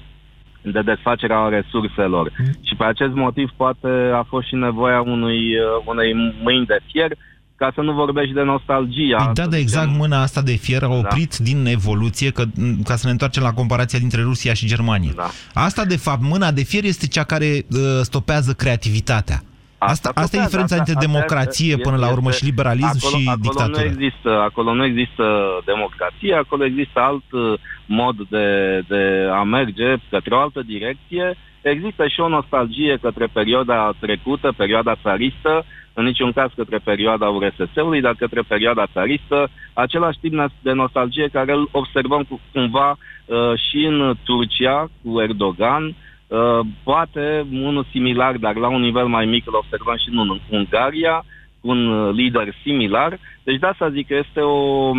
[0.61, 2.31] de desfacere a resurselor.
[2.61, 7.11] Și pe acest motiv poate a fost și nevoia unui, uh, unei mâini de fier,
[7.59, 9.17] ca să nu vorbești de nostalgia.
[9.17, 11.43] Păi da, de exact mâna asta de fier a oprit da.
[11.43, 12.43] din evoluție, că,
[12.83, 15.11] ca să ne întoarcem la comparația dintre Rusia și Germania.
[15.15, 15.29] Da.
[15.53, 19.39] Asta, de fapt, mâna de fier este cea care uh, stopează creativitatea.
[19.77, 22.99] Asta, asta, e stopează, diferența asta- între asta democrație este- până la urmă și liberalism
[23.03, 23.85] acolo, și acolo dictatură.
[23.85, 25.23] Nu există, acolo nu există
[25.65, 28.47] democrație, acolo există alt uh, mod de,
[28.87, 29.03] de
[29.39, 31.37] a merge către o altă direcție.
[31.61, 38.01] Există și o nostalgie către perioada trecută, perioada țaristă, în niciun caz către perioada URSS-ului,
[38.01, 43.37] dar către perioada țaristă, același tip de nostalgie care îl observăm cu, cumva uh,
[43.69, 49.47] și în Turcia cu Erdogan, uh, poate unul similar, dar la un nivel mai mic
[49.47, 51.25] îl observăm și în Ungaria,
[51.61, 53.19] cu un uh, lider similar.
[53.43, 54.91] Deci de asta zic că este o...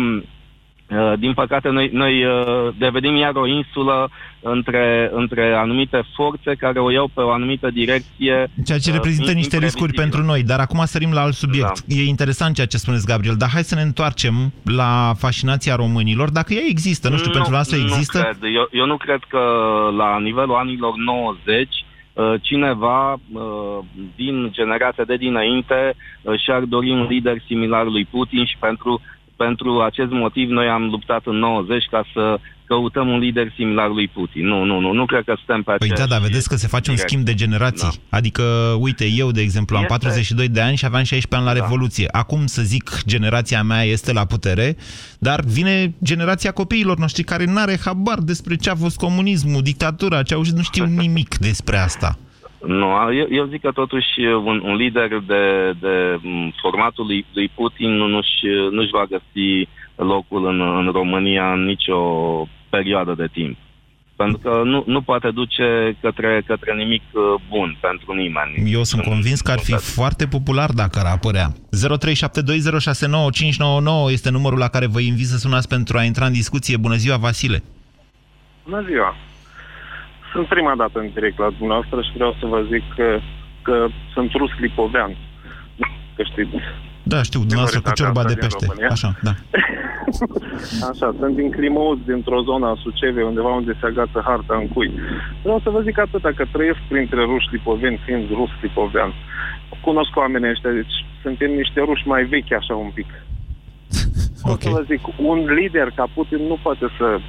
[0.91, 6.79] Uh, din păcate, noi, noi uh, devenim iar o insulă între, între anumite forțe care
[6.79, 8.51] o iau pe o anumită direcție.
[8.65, 10.01] Ceea ce uh, reprezintă niște riscuri imprevizibilă.
[10.01, 10.43] pentru noi.
[10.43, 11.83] Dar acum sărim la alt subiect.
[11.85, 11.95] Da.
[11.95, 16.29] E interesant ceea ce spuneți, Gabriel, dar hai să ne întoarcem la fascinația românilor.
[16.29, 18.19] Dacă ea există, nu știu, pentru noastră nu există?
[18.19, 18.43] Cred.
[18.55, 19.39] Eu, eu nu cred că
[19.97, 21.69] la nivelul anilor 90
[22.13, 23.77] uh, cineva uh,
[24.15, 29.01] din generația de dinainte uh, și-ar dori un lider similar lui Putin și pentru,
[29.45, 34.07] pentru acest motiv noi am luptat în 90 ca să căutăm un lider similar lui
[34.07, 34.47] Putin.
[34.47, 36.67] Nu, nu, nu, nu cred că suntem pe Păi da, aceeași dar vedeți că se
[36.67, 37.11] face un direct.
[37.11, 37.89] schimb de generații.
[38.09, 38.17] Da.
[38.17, 38.43] Adică,
[38.79, 41.65] uite, eu, de exemplu, am Este- 42 de ani și aveam 16 ani la Da.
[41.67, 42.07] Revoluție.
[42.11, 44.75] Acum, să zic, generația mea este la putere,
[45.19, 50.33] dar vine generația copiilor noștri care n-are habar despre ce a fost comunismul, dictatura, ce
[50.33, 52.17] au nu știu nimic despre asta.
[52.65, 57.51] Nu, eu, eu zic că totuși un, un lider de, de m, formatul lui, lui
[57.55, 61.97] Putin nu-și, nu-și va găsi locul în, în România în nicio
[62.69, 63.57] perioadă de timp.
[64.15, 68.71] Pentru că nu, nu poate duce către, către nimic uh, bun pentru nimeni.
[68.71, 71.47] Eu sunt convins că ar fi foarte popular dacă ar apărea.
[71.47, 76.77] 0372069599 este numărul la care vă invit să sunați pentru a intra în discuție.
[76.77, 77.63] Bună ziua, Vasile!
[78.63, 79.15] Bună ziua!
[80.31, 83.19] Sunt prima dată în direct la dumneavoastră și vreau să vă zic că,
[83.61, 85.15] că sunt rus lipovean.
[86.15, 86.55] Că știți.
[87.03, 88.65] Da, știu, dumneavoastră cu minoritatea ciorba de asta din pește.
[88.65, 88.91] România.
[88.95, 89.33] Așa, da.
[90.91, 94.91] Așa, sunt din Climăuț, dintr-o zonă a Sucevei, undeva unde se agață harta în cui.
[95.43, 99.13] Vreau să vă zic atâta, că trăiesc printre ruși lipoveni, fiind rus lipovean.
[99.81, 103.09] Cunosc oamenii ăștia, deci suntem niște ruși mai vechi, așa un pic.
[104.41, 107.19] Cum să vă zic, un lider ca Putin nu poate să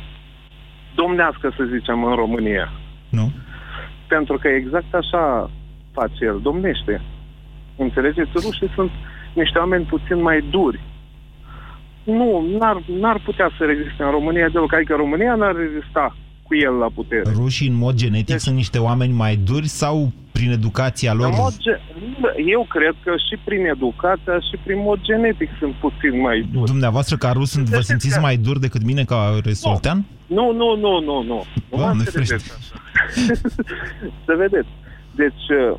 [0.94, 2.70] domnească, să zicem, în România.
[3.16, 3.32] Nu?
[4.08, 5.50] Pentru că exact așa
[5.92, 7.00] face el, domnește.
[7.76, 8.30] Înțelegeți?
[8.34, 8.90] Rușii sunt
[9.34, 10.80] niște oameni puțin mai duri.
[12.04, 14.72] Nu, n-ar, n-ar putea să reziste în România deloc.
[14.72, 16.16] Adică România n-ar rezista
[16.52, 17.22] cu el la putere.
[17.34, 21.26] Rușii, în mod genetic, sunt niște oameni mai duri sau prin educația lor?
[21.26, 21.80] În mod ge-
[22.56, 26.70] eu cred că și prin educația și prin mod genetic sunt puțin mai duri.
[26.70, 30.04] Dumneavoastră, ca rus, sunt, vă simțiți mai dur decât mine ca resoltean?
[30.26, 31.22] Nu, nu, nu, nu, nu.
[31.22, 32.74] Nu mă Doamne înțelegeți așa.
[34.26, 34.68] să vedeți.
[35.14, 35.78] Deci, uh,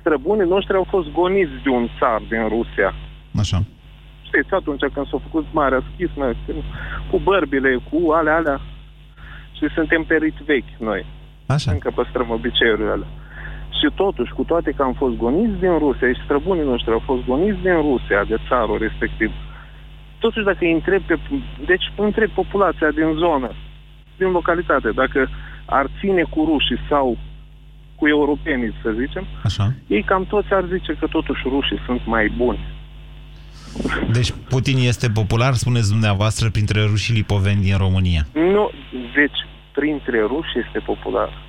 [0.00, 2.94] străbunii noștri au fost goniți de un țar din Rusia.
[3.42, 3.58] Așa.
[4.28, 6.64] Știți, atunci când s-a făcut marea schismă, când-
[7.10, 8.60] cu bărbile, cu alea, alea,
[9.56, 11.06] și suntem periți vechi noi.
[11.46, 11.70] Așa.
[11.70, 13.10] Încă păstrăm obiceiurile alea.
[13.78, 17.24] Și totuși, cu toate că am fost goniți din Rusia și străbunii noștri au fost
[17.24, 19.30] goniți din Rusia, de țarul respectiv,
[20.18, 21.18] totuși dacă îi întreb pe,
[21.66, 23.50] deci întreb populația din zonă,
[24.16, 25.28] din localitate, dacă
[25.64, 27.18] ar ține cu rușii sau
[27.94, 29.72] cu europenii, să zicem, Așa.
[29.86, 32.58] ei cam toți ar zice că totuși rușii sunt mai buni.
[34.12, 38.26] Deci Putin este popular, spuneți dumneavoastră, printre rușii lipoveni din România.
[38.32, 38.70] Nu,
[39.14, 39.38] deci
[39.72, 41.44] printre ruși este popular.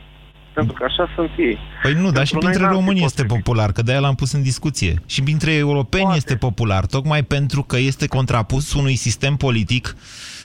[0.53, 1.57] Pentru că așa sunt ei.
[1.81, 4.31] Păi nu, dar și noi printre n-ar fi români este popular, că de-aia l-am pus
[4.31, 4.93] în discuție.
[5.05, 9.95] Și printre europeni este popular, tocmai pentru că este contrapus unui sistem politic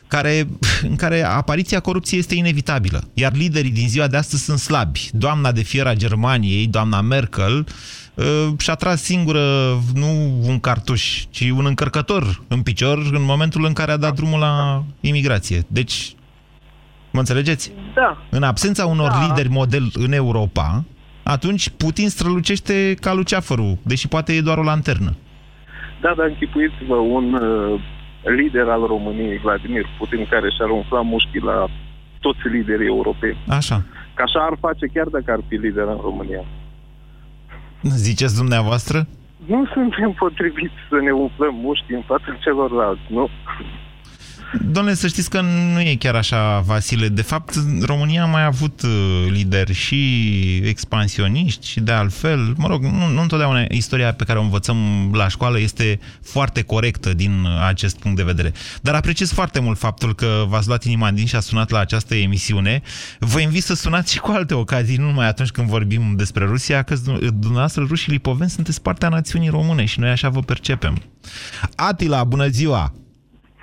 [0.08, 0.46] care,
[0.82, 3.00] în care apariția corupției este inevitabilă.
[3.14, 5.08] Iar liderii din ziua de astăzi sunt slabi.
[5.12, 7.72] Doamna de fier a Germaniei, doamna Merkel, uh,
[8.58, 9.40] și-a tras singură,
[9.94, 10.06] nu
[10.48, 14.82] un cartuș, ci un încărcător în picior în momentul în care a dat drumul la
[15.00, 15.62] imigrație.
[15.66, 16.14] Deci,
[17.10, 17.72] mă înțelegeți?
[17.94, 18.18] Da.
[18.30, 19.26] În absența unor Da.
[19.26, 20.84] lideri model în Europa,
[21.22, 25.16] atunci Putin strălucește ca luceafărul, deși poate e doar o lanternă.
[26.00, 27.80] Da, dar închipuiți-vă un uh,
[28.38, 31.66] lider al României, Vladimir Putin, care și-ar umfla mușchii la
[32.20, 33.38] toți liderii europeni.
[33.48, 33.82] Așa.
[34.14, 36.44] Că așa ar face chiar dacă ar fi lider în România.
[37.82, 39.06] Ziceți dumneavoastră?
[39.46, 43.28] Nu suntem potriviți să ne umflăm mușchii în fața celorlalți, nu?
[44.60, 45.40] Domnule, să știți că
[45.72, 47.08] nu e chiar așa, Vasile.
[47.08, 52.54] De fapt, România a mai avut uh, lideri și expansioniști și de altfel.
[52.56, 57.14] Mă rog, nu, nu întotdeauna istoria pe care o învățăm la școală este foarte corectă
[57.14, 58.52] din acest punct de vedere.
[58.80, 62.14] Dar apreciez foarte mult faptul că v-ați luat inima din și a sunat la această
[62.14, 62.82] emisiune.
[63.18, 66.82] Vă invit să sunați și cu alte ocazii, nu numai atunci când vorbim despre Rusia,
[66.82, 71.02] că dumneavoastră rușii lipoveni sunteți partea națiunii române și noi așa vă percepem.
[71.74, 72.92] Atila, bună ziua!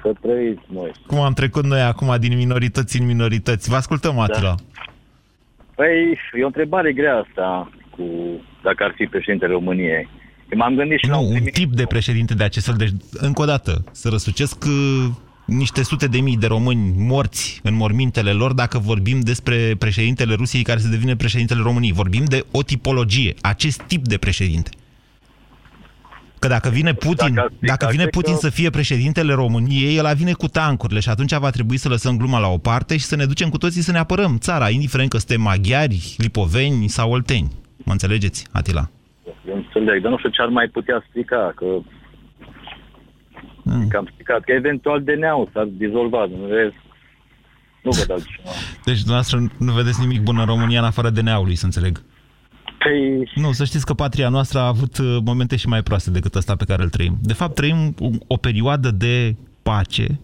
[0.02, 0.92] Să trăiți, noi.
[1.08, 3.70] Cum am trecut noi acum din minorități în minorități?
[3.70, 4.56] Vă ascultăm, Atila.
[4.56, 4.56] Da.
[5.76, 8.04] Păi, e o întrebare grea asta, cu
[8.64, 10.10] dacă ar fi președintele României.
[10.56, 12.76] M-am gândit și nu, la un tip de președinte de acest fel.
[12.78, 15.06] Deci, încă o dată, să răsucesc uh,
[15.46, 20.64] niște sute de mii de români morți în mormintele lor dacă vorbim despre președintele Rusiei
[20.64, 21.94] care se devine președintele României.
[21.94, 24.70] Vorbim de o tipologie, acest tip de președinte.
[26.40, 28.40] Că dacă vine Putin, dacă, dacă vine Putin că...
[28.40, 32.40] să fie președintele României, el vine cu tancurile și atunci va trebui să lăsăm gluma
[32.40, 35.18] la o parte și să ne ducem cu toții să ne apărăm țara, indiferent că
[35.18, 37.52] suntem maghiari, lipoveni sau olteni.
[37.78, 38.90] Mă înțelegeți, Atila?
[39.48, 41.66] Eu înțeleg, dar nu știu ce ar mai putea strica, că
[43.64, 43.90] mm.
[43.98, 46.76] am stricat, că eventual DNA-ul s-ar dizolva, nu vezi?
[47.84, 48.50] Nu văd altceva.
[48.86, 52.02] Deci dumneavoastră nu vedeți nimic bun în România în afară DNA-ului, să înțeleg.
[52.80, 53.32] Păi...
[53.36, 56.56] Nu, să știți că patria noastră a avut uh, momente și mai proaste decât ăsta
[56.56, 57.18] pe care îl trăim.
[57.22, 57.96] De fapt, trăim
[58.28, 60.20] o perioadă de pace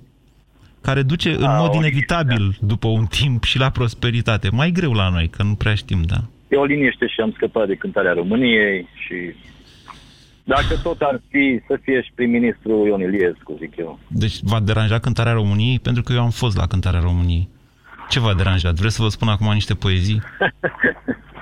[0.81, 4.49] care duce în mod inevitabil după un timp și la prosperitate.
[4.51, 6.15] Mai greu la noi, că nu prea știm, da.
[6.47, 9.15] E o liniște și am scăpat de cântarea României și
[10.43, 13.99] dacă tot ar fi să fie și prim-ministru Ion Iliescu, zic eu.
[14.07, 15.79] Deci v-a deranjat cântarea României?
[15.79, 17.49] Pentru că eu am fost la cântarea României.
[18.09, 18.73] Ce v-a deranjat?
[18.73, 20.21] Vreți să vă spun acum niște poezii?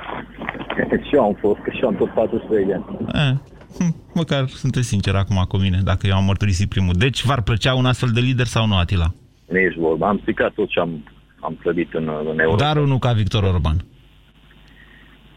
[1.08, 2.86] și eu am fost, că și eu am tot 43 de ani.
[3.14, 3.38] Eh,
[3.78, 6.94] hm, măcar sunteți sincer acum cu mine, dacă eu am mărturisit primul.
[6.98, 9.14] Deci, v-ar plăcea un astfel de lider sau nu, Atila?
[9.48, 10.08] Nici vorba.
[10.08, 11.04] Am stricat tot ce am,
[11.40, 12.64] am clădit în, în Europa.
[12.64, 13.86] Dar unul ca Victor Orban.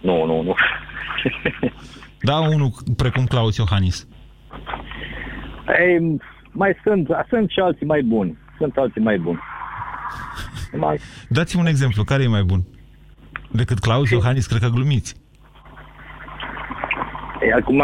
[0.00, 0.54] Nu, nu, nu.
[2.28, 4.08] da, unul precum Claus Iohannis.
[5.80, 6.16] Ei,
[6.52, 8.38] mai sunt, sunt și alții mai buni.
[8.58, 9.38] Sunt alții mai buni.
[10.84, 10.98] Mai...
[11.28, 12.04] Dați-mi un exemplu.
[12.04, 12.64] Care e mai bun?
[13.50, 15.14] Decât Claus Iohannis, cred că glumiți.
[17.46, 17.80] E, acum,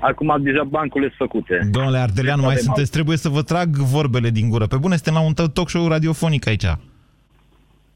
[0.00, 1.68] acum deja bancurile sunt făcute.
[1.70, 4.66] Domnule Ardeleanu, mai sunteți, trebuie să vă trag vorbele din gură.
[4.66, 6.66] Pe bune, suntem la un talk show radiofonic aici.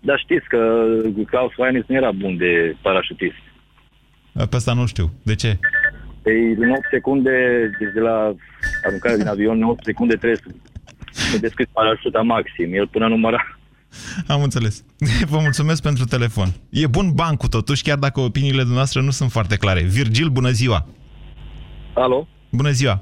[0.00, 0.58] Dar știți că
[1.26, 3.42] Claus Iohannis nu era bun de parașutist.
[4.32, 5.10] Pe asta nu știu.
[5.22, 5.58] De ce?
[6.24, 7.30] Ei, în 8 secunde,
[7.78, 8.34] deci de la
[8.86, 10.40] aruncarea din avion, în 8 secunde trebuie
[11.10, 12.74] să descris parașuta maxim.
[12.74, 13.59] El până număra
[14.26, 14.84] am înțeles.
[15.32, 16.48] Vă mulțumesc pentru telefon.
[16.70, 19.80] E bun bancul totuși, chiar dacă opiniile dumneavoastră nu sunt foarte clare.
[19.82, 20.86] Virgil, bună ziua!
[21.94, 22.26] Alo?
[22.50, 22.98] Bună ziua!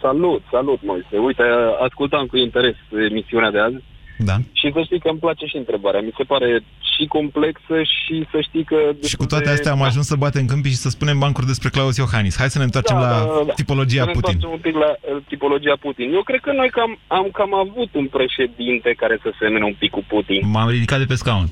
[0.00, 1.16] Salut, salut, Moise.
[1.16, 1.42] Uite,
[1.82, 2.76] ascultam cu interes
[3.10, 3.82] emisiunea de azi
[4.24, 4.36] da.
[4.52, 6.00] Și să știi că îmi place și întrebarea.
[6.00, 8.76] Mi se pare și complexă și să știi că...
[9.06, 11.96] Și cu toate astea am ajuns să batem câmpii și să spunem bancuri despre Claus
[11.96, 12.36] Iohannis.
[12.36, 13.52] Hai să ne întoarcem da, la da, da.
[13.52, 14.38] tipologia să Putin.
[14.40, 16.12] Să ne un pic la uh, tipologia Putin.
[16.12, 19.90] Eu cred că noi cam, am cam avut un președinte care să semene un pic
[19.90, 20.40] cu Putin.
[20.50, 21.48] M-am ridicat de pe scaun.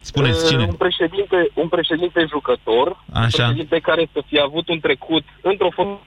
[0.00, 0.64] Spuneți uh, cine?
[0.64, 3.24] Un președinte, un președinte jucător, Așa.
[3.24, 6.00] un președinte care să fie avut un trecut într-o formă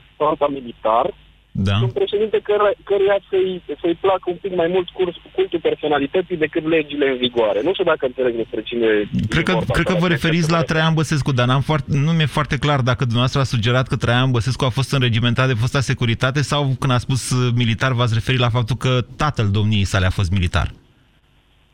[0.48, 1.14] militar,
[1.52, 1.76] da.
[1.82, 6.64] un președinte căr- căruia să-i, să-i placă un pic mai mult curs, cultul personalității decât
[6.68, 7.60] legile în vigoare.
[7.62, 8.86] Nu știu dacă înțeleg despre cine...
[9.28, 12.56] Cred că, cred că vă referiți la Traian Băsescu, dar n-am foarte, nu mi-e foarte
[12.58, 16.76] clar dacă dumneavoastră a sugerat că Traian Băsescu a fost înregimentat de fosta securitate sau
[16.78, 20.30] când a spus uh, militar v-ați referit la faptul că tatăl domniei sale a fost
[20.30, 20.70] militar.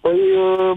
[0.08, 0.72] Păi, uh,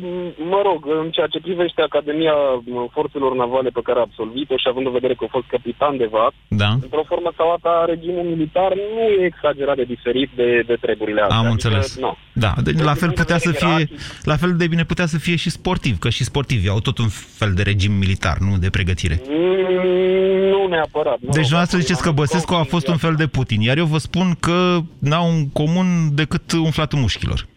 [0.53, 2.61] mă rog, în ceea ce privește Academia uh,
[2.95, 6.07] Forțelor Navale pe care a absolvit-o și având în vedere că a fost capitan de
[6.15, 6.71] VAT, da.
[6.85, 11.37] într-o formă sau alta, regimul militar nu e exagerat de diferit de, de treburile astea.
[11.37, 11.97] Am adică, înțeles.
[12.05, 12.11] No.
[12.33, 13.89] Da, deci la fel putea să fie,
[14.31, 17.09] la fel de bine putea să fie și sportiv, că și sportivii au tot un
[17.39, 19.21] fel de regim militar, nu de pregătire.
[19.29, 21.17] Mm, nu neapărat.
[21.19, 23.97] Nu deci dumneavoastră ziceți că Băsescu a fost un fel de Putin, iar eu vă
[23.97, 27.49] spun că n-au în comun decât umflatul mușchilor.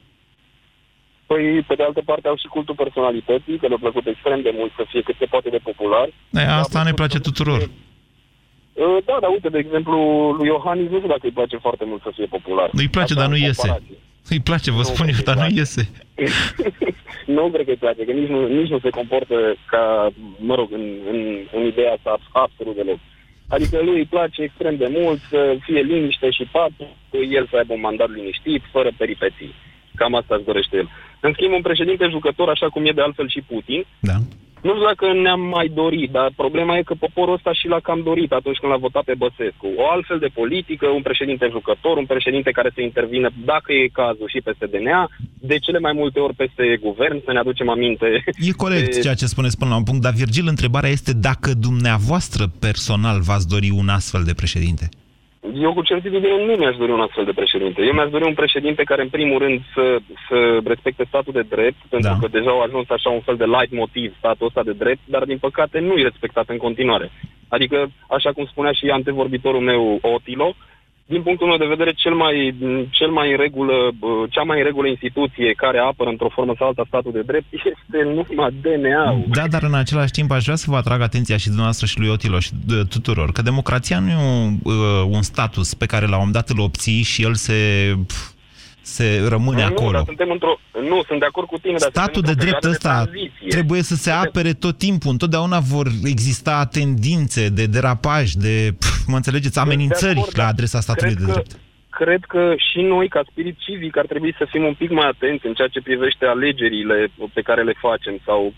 [1.34, 4.72] Păi, pe de altă parte, au și cultul personalității, că le-a plăcut extrem de mult
[4.76, 6.06] să fie cât se poate de popular.
[6.30, 7.60] E, asta ne place tuturor.
[7.62, 9.96] Uh, da, dar uite, de exemplu,
[10.38, 12.68] lui Iohannis nu știu dacă îi place foarte mult să fie popular.
[12.72, 13.82] Îi place, Asta dar nu iese.
[14.28, 15.82] Îi place, vă nu spun eu, dar nu iese.
[17.36, 19.36] nu cred că îi place, că nici nu, nici nu se comportă
[19.72, 21.18] ca, mă rog, în, în,
[21.56, 22.98] în ideea asta absolut deloc.
[23.48, 26.86] Adică lui îi place extrem de mult să fie liniște și pace,
[27.38, 29.54] el să aibă un mandat liniștit, fără peripeții.
[29.94, 30.88] Cam asta își dorește el.
[31.26, 34.16] În schimb, un președinte jucător, așa cum e de altfel și Putin, da.
[34.66, 38.00] Nu știu dacă ne-am mai dorit, dar problema e că poporul ăsta și l-a cam
[38.02, 39.66] dorit atunci când l-a votat pe Băsescu.
[39.76, 44.28] O altfel de politică, un președinte jucător, un președinte care să intervine, dacă e cazul,
[44.32, 45.10] și peste DNA,
[45.50, 48.24] de cele mai multe ori peste guvern, să ne aducem aminte.
[48.48, 52.44] E corect ceea ce spuneți până la un punct, dar Virgil, întrebarea este dacă dumneavoastră
[52.66, 54.88] personal v-ați dori un astfel de președinte.
[55.52, 57.82] Eu cu certitudine nu mi-aș dori un astfel de președinte.
[57.82, 61.80] Eu mi-aș dori un președinte care, în primul rând, să, să respecte statul de drept,
[61.88, 62.18] pentru Da.
[62.20, 65.24] că deja au ajuns așa un fel de light motiv statul ăsta de drept, dar,
[65.24, 67.10] din păcate, nu e respectat în continuare.
[67.48, 70.54] Adică, așa cum spunea și antevorbitorul meu, Otilo,
[71.06, 72.54] din punctul meu de vedere, cel mai,
[72.90, 76.66] cel mai în regulă, bă, cea mai în regulă instituție care apără într-o formă sau
[76.66, 79.24] alta statul de drept este numai DNA-ul.
[79.28, 82.08] Da, dar în același timp aș vrea să vă atrag atenția și dumneavoastră și lui
[82.08, 86.16] Otilo și de, tuturor, că democrația nu e un, uh, un status pe care la
[86.16, 87.54] un moment dat îl obții și el se,
[88.06, 88.33] pf,
[88.84, 89.90] se rămâne nu, acolo.
[89.90, 90.58] Dar suntem într-o...
[90.88, 93.10] Nu, sunt de acord cu tine, dar Statul suntem de într-o drept perioadă ăsta de
[93.10, 93.48] tranziție.
[93.48, 95.10] trebuie să se apere tot timpul.
[95.10, 100.80] Întotdeauna vor exista tendințe de derapaj, de, pf, mă înțelegeți, amenințări acord, la dar adresa
[100.80, 101.58] statului cred de că- drept.
[102.00, 105.46] Cred că și noi, ca spirit civic, ar trebui să fim un pic mai atenți
[105.46, 106.96] în ceea ce privește alegerile
[107.36, 108.54] pe care le facem sau uh,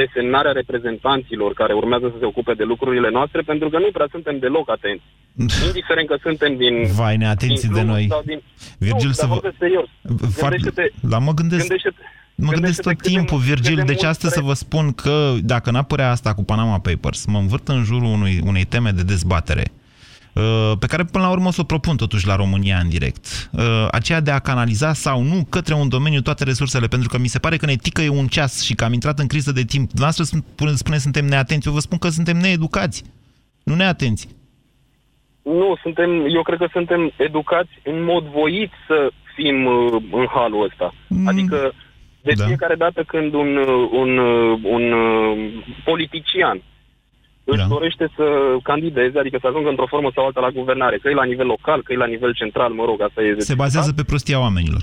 [0.00, 4.38] desemnarea reprezentanților care urmează să se ocupe de lucrurile noastre, pentru că nu prea suntem
[4.38, 5.04] deloc atenți.
[5.68, 6.74] Indiferent că suntem din...
[7.00, 8.06] Vai, neatenții din de glumă noi.
[8.08, 8.40] sau Din...
[8.78, 9.34] Virgil, nu, să dar vă...
[9.34, 9.88] vorbesc serios.
[10.40, 10.56] Foarte...
[10.56, 11.66] Gândește-te- La mă gândesc...
[11.66, 12.02] Gândește-te,
[12.40, 14.48] Mă gândesc tot cât de timpul, mult- Virgil, cât de deci mult astăzi să pre-
[14.48, 18.64] vă spun că dacă n-apărea asta cu Panama Papers, mă învârt în jurul unui, unei
[18.64, 19.77] teme de dezbatere uh,
[20.78, 23.50] pe care până la urmă o să o propun totuși la România în direct.
[23.52, 27.26] Uh, Aceea de a canaliza sau nu către un domeniu toate resursele, pentru că mi
[27.26, 29.86] se pare că ne ticăie un ceas și că am intrat în criză de timp.
[29.88, 33.04] Dumneavoastră spune, spune suntem neatenți, eu vă spun că suntem needucați,
[33.64, 34.28] nu neatenți.
[35.42, 40.64] Nu, suntem, eu cred că suntem educați în mod voit să fim uh, în halul
[40.64, 40.94] ăsta.
[41.26, 41.72] Adică
[42.22, 42.44] de Da.
[42.44, 46.62] fiecare dată când un, uh, un, uh, un uh, politician
[47.52, 47.72] își Da.
[47.74, 48.26] dorește să
[48.62, 51.78] candideze, adică să ajungă într-o formă sau alta la guvernare, că e la nivel local,
[51.82, 53.34] că e la nivel central, mă rog, asta e...
[53.38, 54.82] Se bazează pe prostia oamenilor,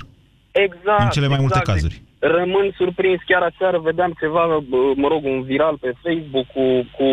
[0.66, 1.02] Exact.
[1.02, 1.70] în cele mai multe exact.
[1.72, 2.02] cazuri.
[2.18, 6.64] Rămân surprins, chiar aseară vedeam ceva, bă, mă rog, un viral pe Facebook cu,
[6.96, 7.08] cu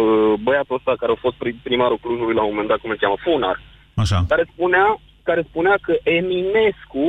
[0.00, 2.96] uh, băiatul ăsta care a fost pri- primarul Clujului la un moment dat, cum îl
[3.00, 3.56] cheamă, Funar,
[3.94, 4.18] Așa.
[4.28, 4.86] care spunea,
[5.22, 7.04] care spunea că Eminescu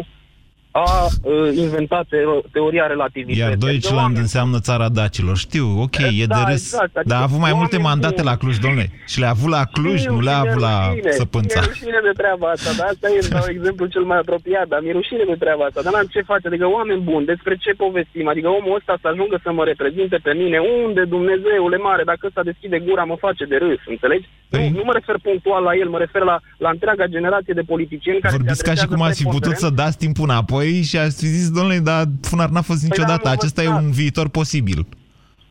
[0.75, 0.87] a
[1.23, 3.41] uh, inventat teo- teoria relativității.
[3.41, 5.35] Iar Adică Deutschland oameni- înseamnă țara dacilor.
[5.47, 6.63] Știu, ok, e Da, de râs.
[6.65, 8.27] exact, adică dar a avut mai multe oameni mandate buni.
[8.31, 8.87] la Cluj, domnule.
[9.11, 11.59] Și le-a avut la Cluj, Știu, nu le-a și mi-e avut la rușine, Săpânța.
[11.59, 14.97] Mi-e rușine de treaba asta, dar asta e dau exemplul cel mai apropiat, dar mi-e
[14.99, 15.79] rușine de treaba asta.
[15.85, 18.25] Dar n-am ce face, adică oameni buni, despre ce povestim?
[18.33, 22.43] Adică omul ăsta să ajungă să mă reprezinte pe mine, unde Dumnezeule mare, dacă ăsta
[22.49, 24.27] deschide gura, mă face de râs, înțelegi?
[24.57, 27.61] Păi- Nu, nu mă refer punctual la el, mă refer la, la întreaga generație de
[27.61, 30.97] politicieni care Vorbiți se ca și cum ați fi putut să dați timpul înapoi și
[30.97, 33.27] ați fi zis, domnule, dar Funar n-a fost Păi da, niciodată.
[33.27, 33.85] am Acesta e învățat.
[33.87, 34.85] un viitor posibil.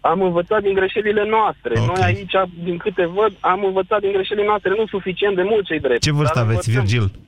[0.01, 1.73] Am învățat din greșelile noastre.
[1.79, 1.87] Ok.
[1.87, 2.33] Noi aici,
[2.65, 6.01] din câte văd, am învățat din greșelile noastre, nu suficient de mult cei drept.
[6.03, 6.85] Ce vârstă dar aveți, învățăm.
[7.01, 7.21] Virgil?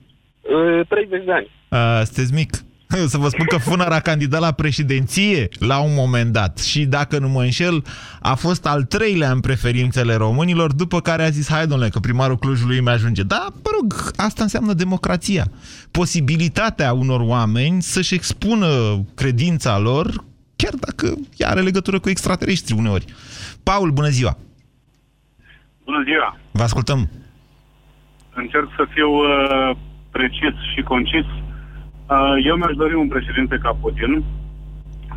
[0.78, 1.48] Uh, 30 de ani.
[1.68, 2.50] Uh, sunteți mic.
[2.96, 6.84] Eu să vă spun că Funar a candidat la președinție la un moment dat și,
[6.84, 7.84] dacă nu mă înșel,
[8.20, 12.36] a fost al treilea în preferințele românilor, după care a zis, hai domnule, că primarul
[12.36, 13.22] Clujului îmi ajunge.
[13.22, 15.44] Da, mă rog, asta înseamnă democrația.
[15.90, 18.68] Posibilitatea unor oameni să-și expună
[19.14, 20.24] credința lor,
[20.56, 23.04] chiar dacă ea are legătură cu extraterestri uneori.
[23.62, 24.38] Paul, bună ziua!
[25.84, 26.38] Bună ziua!
[26.50, 27.10] Vă ascultăm!
[28.34, 29.76] Încerc să fiu uh,
[30.10, 31.26] precis și concis.
[32.10, 34.24] Uh, eu mi-aș dori un președinte ca Putin,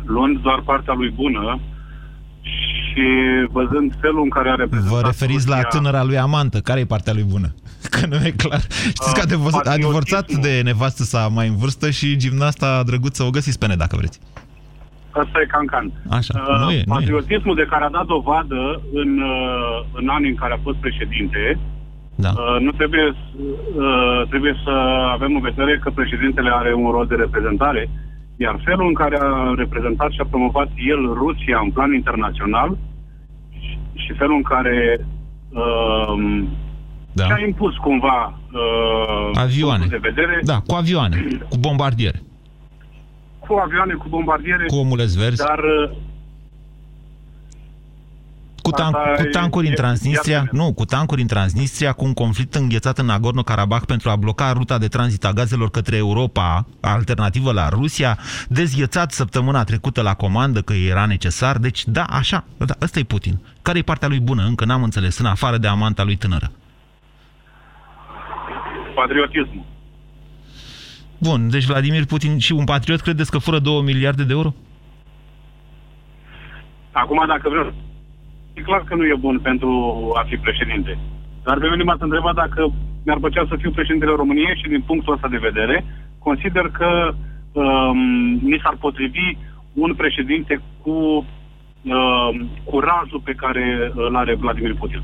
[0.04, 1.60] luând doar partea lui bună
[2.42, 3.02] și
[3.50, 6.58] văzând felul în care a reprezentat Vă referiți la Rusia- tânăra lui amantă.
[6.60, 7.54] Care e partea lui bună?
[7.92, 8.60] Că nu e clar.
[8.70, 13.22] Știți că a divorțat, a divorțat de nevastă sa mai în vârstă și gimnasta drăguță
[13.22, 14.18] o găsiți pe net, dacă vreți.
[15.10, 15.92] Asta e cancan.
[16.10, 16.98] Așa, Uh, nu e, nu e.
[16.98, 21.58] patriotismul de care a dat dovadă în, uh, în anii în care a fost președinte,
[22.24, 22.30] da.
[22.36, 23.42] uh, nu trebuie, să-
[23.84, 24.70] uh, trebuie să
[25.16, 27.90] avem în vedere că președintele are un rol de reprezentare,
[28.36, 32.70] iar felul în care a reprezentat și a promovat el Rusia în plan internațional
[33.60, 35.06] și, și felul în care
[35.52, 36.42] uh,
[37.12, 37.24] da.
[37.24, 39.78] și-a impus cumva uh, Avioane.
[39.78, 41.16] punctul de vedere Da, cu avioane,
[41.48, 42.22] cu bombardiere,
[43.38, 45.90] cu avioane, cu bombardiere, cu omuleți verzi, dar uh,
[48.70, 50.48] cu, tan- asta cu e- tancuri în e- Transnistria, iată.
[50.52, 54.78] nu, cu tancuri în Transnistria, cu un conflict înghețat în Nagorno-Karabakh pentru a bloca ruta
[54.78, 60.72] de tranzit a gazelor către Europa, alternativă la Rusia, dezghețat săptămâna trecută la comandă că
[60.72, 63.40] era necesar, deci da, așa, da, ăsta e Putin.
[63.62, 64.42] Care e partea lui bună?
[64.44, 66.50] Încă n-am înțeles, în afară de amanta lui tânără.
[68.94, 69.64] patriotismul.
[71.18, 74.54] Bun, deci Vladimir Putin și un patriot credeți că fură 2 miliarde de euro?
[76.92, 77.74] Acum, dacă vrem
[78.58, 79.70] e clar că nu e bun pentru
[80.20, 80.98] a fi președinte.
[81.46, 82.60] Dar pe mine m-ați întrebat dacă
[83.04, 85.84] mi-ar plăcea să fiu președintele României și din punctul ăsta de vedere,
[86.18, 86.90] consider că
[87.52, 87.98] um,
[88.50, 89.26] mi s-ar potrivi
[89.72, 90.96] un președinte cu
[91.82, 95.02] um, curajul pe care îl are Vladimir Putin.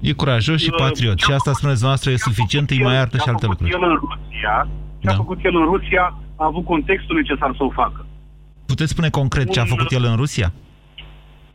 [0.00, 1.18] E curajos și patriot.
[1.18, 3.70] Și asta, spuneți noastră, e suficient, îi mai arată și alte lucruri.
[3.70, 4.68] El în Rusia,
[4.98, 5.16] ce a Da.
[5.16, 6.04] făcut el în Rusia
[6.36, 8.06] a avut contextul necesar să o facă.
[8.66, 10.52] Puteți spune concret ce a făcut el în Rusia?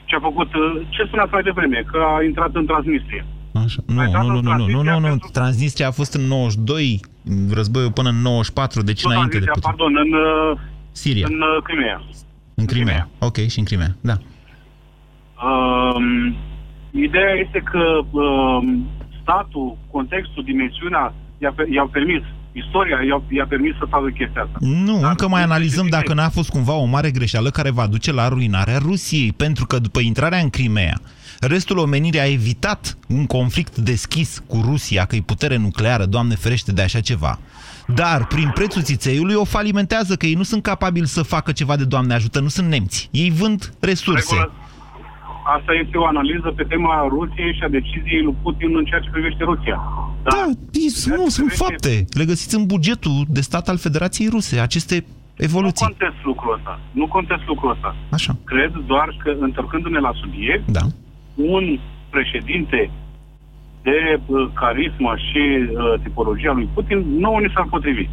[0.05, 3.25] Ce a făcut, uh, ce spuneați mai devreme, că a intrat în Transnistria.
[3.65, 3.81] Așa.
[3.85, 5.15] Nu, nu, nu, nu, nu, nu, nu, nu.
[5.31, 6.99] Transnistria a fost în 92,
[7.53, 9.85] războiul până în 94, deci Nu înainte de Transnistria, Putin.
[9.95, 10.57] pardon, în, uh,
[10.91, 11.27] Siria.
[11.29, 12.01] în uh, Crimea.
[12.55, 13.09] În Crimea.
[13.19, 14.13] Ok, și în Crimea, da.
[15.47, 16.35] Um,
[16.91, 17.83] ideea este că
[18.19, 18.87] um,
[19.21, 22.21] statul, contextul, dimensiunea i-a, pe- i-au permis,
[22.63, 24.57] istoria i-a, i-a permis să facă chestia asta.
[24.59, 28.27] Nu, încă mai analizăm dacă n-a fost cumva o mare greșeală care va duce la
[28.27, 31.01] ruinarea Rusiei, pentru că după intrarea în Crimea,
[31.39, 36.71] restul omenirii a evitat un conflict deschis cu Rusia, că e putere nucleară, Doamne ferește
[36.71, 37.39] de așa ceva.
[37.87, 41.83] Dar, prin prețul țițeiului, o falimentează, că ei nu sunt capabili să facă ceva de
[41.83, 43.09] Doamne ajută, nu sunt nemți.
[43.11, 44.35] Ei vând resurse.
[44.35, 44.51] Regulă,
[45.55, 49.09] asta este o analiză pe tema Rusiei și a deciziei lui Putin în ceea ce
[49.09, 49.77] privește Rusia.
[50.23, 50.45] Da, da
[51.15, 52.05] nu, sunt fapte.
[52.19, 55.05] Le găsiți în bugetul de stat al Federației Ruse, aceste
[55.47, 55.85] evoluții.
[55.87, 56.79] Nu contest lucrul ăsta.
[56.91, 57.95] Nu contest lucrul ăsta.
[58.11, 58.37] Așa.
[58.43, 60.85] Cred doar că, întorcându-ne la subiect, da.
[61.35, 61.79] un
[62.09, 62.91] președinte
[63.81, 68.07] de uh, carismă și uh, tipologia lui Putin nouă ni s-ar potrivi.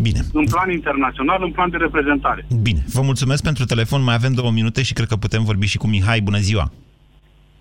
[0.00, 0.20] Bine.
[0.32, 2.46] În plan internațional, în plan de reprezentare.
[2.62, 5.78] Bine, vă mulțumesc pentru telefon, mai avem două minute și cred că putem vorbi și
[5.78, 6.20] cu Mihai.
[6.20, 6.72] Bună ziua!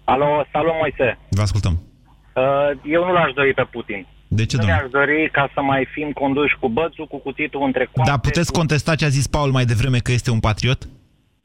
[0.03, 1.17] Alo, salut Moise.
[1.29, 1.73] Vă ascultăm.
[2.35, 2.43] Uh,
[2.83, 4.07] Eu nu l-aș dori pe Putin.
[4.27, 4.79] De ce, nu domnule?
[4.81, 8.09] mi-aș dori ca să mai fim conduși cu bățul, cu cutitul între coate.
[8.09, 10.87] Dar puteți contesta ce a zis Paul mai devreme că este un patriot?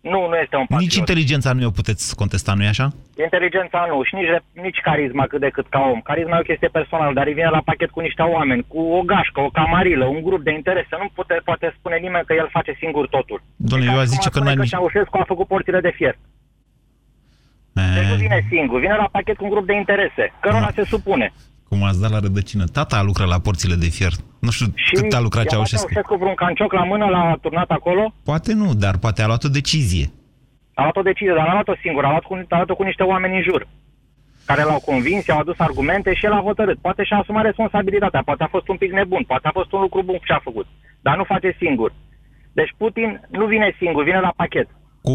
[0.03, 0.80] Nu, nu este un patriot.
[0.80, 2.86] Nici inteligența nu o puteți contesta, nu-i așa?
[3.26, 4.32] Inteligența nu și nici,
[4.64, 6.00] nici carisma cât de cât ca om.
[6.00, 9.00] Carisma e o chestie personală, dar îi vine la pachet cu niște oameni, cu o
[9.03, 10.94] gașcă, o camarilă, un grup de interese.
[11.03, 13.42] Nu pute, poate spune nimeni că el face singur totul.
[13.57, 14.70] Doamne, eu aș zice că Spune n-ai că nici...
[14.70, 16.14] Ceaușescu a făcut porțile de fier.
[17.72, 21.32] Deci nu vine singur, vine la pachet cu un grup de interese, cărora se supune.
[21.73, 22.64] Cum ați dat la rădăcină.
[22.64, 24.12] Tata a lucrat la porțile de fier.
[24.41, 24.66] Nu știu
[24.97, 25.89] cât a lucrat I-a luat Ceaușescu.
[25.93, 29.49] Ceaușescu vreun cancioc la mână, l-a turnat acolo, Poate nu, dar poate a luat o
[29.49, 30.07] decizie.
[30.75, 33.03] a luat o decizie, dar n-a luat-o singur, a luat cu, a luat-o cu niște
[33.03, 33.66] oameni în jur
[34.47, 36.79] care l-au convins, i-au adus argumente și el a hotărât.
[36.79, 40.03] Poate și-a asumat responsabilitatea, poate a fost un pic nebun, poate a fost un lucru
[40.03, 40.66] bun ce a făcut,
[41.01, 41.93] dar nu face singur.
[42.53, 44.68] Deci Putin nu vine singur, vine la pachet.
[45.03, 45.14] Cu?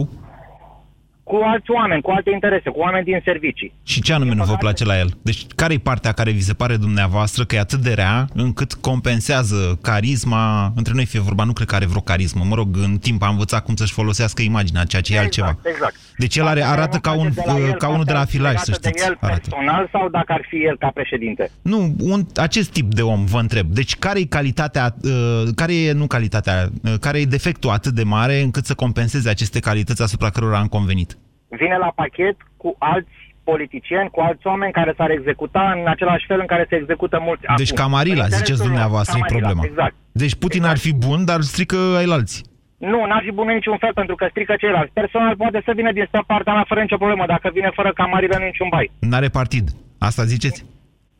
[1.27, 3.73] Cu alți oameni, cu alte interese, cu oameni din servicii.
[3.83, 5.09] Și ce anume nu vă place la el?
[5.21, 8.73] Deci care e partea care vi se pare dumneavoastră că e atât de rea încât
[8.73, 10.71] compensează carisma?
[10.75, 12.43] Între noi fie vorba, nu cred că are vreo carismă.
[12.43, 15.57] Mă rog, în timp am învățat cum să-și folosească imaginea, ceea ce e altceva.
[15.63, 15.95] Exact.
[16.17, 18.55] Deci el are, arată ca, un, De la el, ca unul de la partea filaj,
[18.55, 19.07] să legată de știți.
[19.09, 19.39] el Arată.
[19.49, 21.49] personal sau dacă ar fi el ca președinte?
[21.61, 23.67] Nu, un, acest tip de om, vă întreb.
[23.67, 28.03] Deci care e calitatea, uh, care e, nu calitatea, uh, care e defectul atât de
[28.03, 31.17] mare încât să compenseze aceste calități asupra cărora am convenit?
[31.49, 33.09] Vine la pachet cu alți
[33.43, 37.43] politicieni, cu alți oameni care s-ar executa în același fel în care se execută mulți
[37.57, 37.83] Deci acum.
[37.83, 39.67] Camarila, În ziceți interesul lor, dumneavoastră, e Camarila, problema.
[39.71, 39.95] Exact.
[40.11, 42.43] Deci Putin ar fi bun, dar strică ai alții.
[42.77, 44.93] Nu, n-ar fi bun în niciun fel pentru că strică ceilalți.
[44.93, 47.25] Personal poate să vină din stă partea mea fără nicio problemă.
[47.25, 48.91] Dacă vine fără Camarila, nu niciun bai.
[48.99, 49.65] N-are partid.
[49.97, 50.65] Asta ziceți?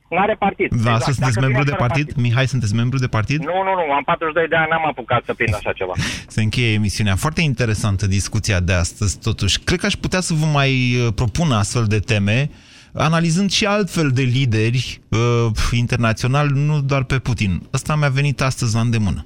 [0.09, 0.69] N-are partid.
[0.83, 2.15] Da, asta sunteți Dacă membru vine de fără partid?
[2.15, 3.39] Mihai, sunteți membru de partid?
[3.39, 3.93] Nu, nu, nu.
[3.93, 5.93] Am 42 de ani, n-am apucat să prind așa ceva.
[6.35, 7.15] Se încheie emisiunea.
[7.15, 9.59] Foarte interesantă discuția de astăzi, totuși.
[9.59, 12.49] Cred că aș putea să vă mai uh, propun astfel de teme,
[12.93, 15.19] analizând și altfel de lideri uh,
[15.71, 17.61] internaționali, nu doar pe Putin.
[17.73, 19.25] Ăsta mi-a venit astăzi la îndemână.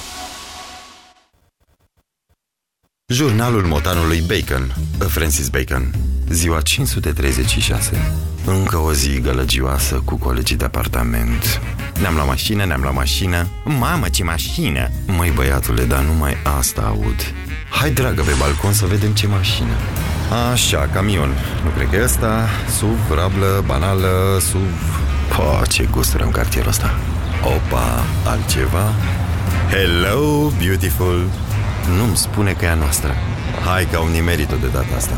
[3.11, 4.75] Jurnalul motanului Bacon,
[5.07, 5.93] Francis Bacon,
[6.29, 8.13] ziua 536.
[8.45, 11.61] Încă o zi gălăgioasă cu colegii de apartament.
[11.99, 13.47] Ne-am luat mașină, ne-am luat mașină.
[13.65, 14.89] Mamă, ce mașină!
[15.07, 17.33] Măi, băiatule, dar numai asta aud.
[17.69, 19.73] Hai, dragă, pe balcon să vedem ce mașină.
[20.51, 21.29] Așa, camion.
[21.63, 22.47] Nu cred că e ăsta.
[22.77, 24.99] SUV, rablă, banală, SUV...
[25.35, 26.99] Po, ce gusturi în cartierul ăsta.
[27.43, 28.93] Opa, altceva?
[29.69, 31.29] Hello, beautiful!
[31.97, 33.15] Nu-mi spune că e a noastră.
[33.65, 35.17] Hai că au nimerit-o de data asta.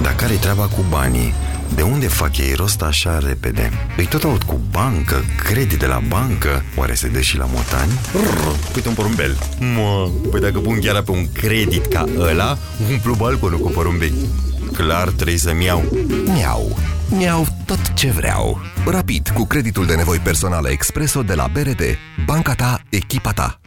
[0.00, 1.34] Dar care-i treaba cu banii?
[1.74, 3.70] De unde fac ei rost așa repede?
[3.96, 7.92] Îi tot aud cu bancă, credit de la bancă Oare se dă și la motani?
[8.12, 9.38] Rrr, uite un porumbel
[9.74, 12.58] Mă, păi dacă pun chiar pe un credit ca ăla
[12.90, 14.14] Umplu balconul cu porumbei
[14.72, 15.84] Clar trebuie să-mi iau
[16.24, 16.78] Miau.
[17.08, 18.60] Miau tot ce vreau.
[18.86, 21.82] Rapid, cu creditul de nevoi personale Expreso de la BRD.
[22.24, 23.61] Banca ta, echipa ta.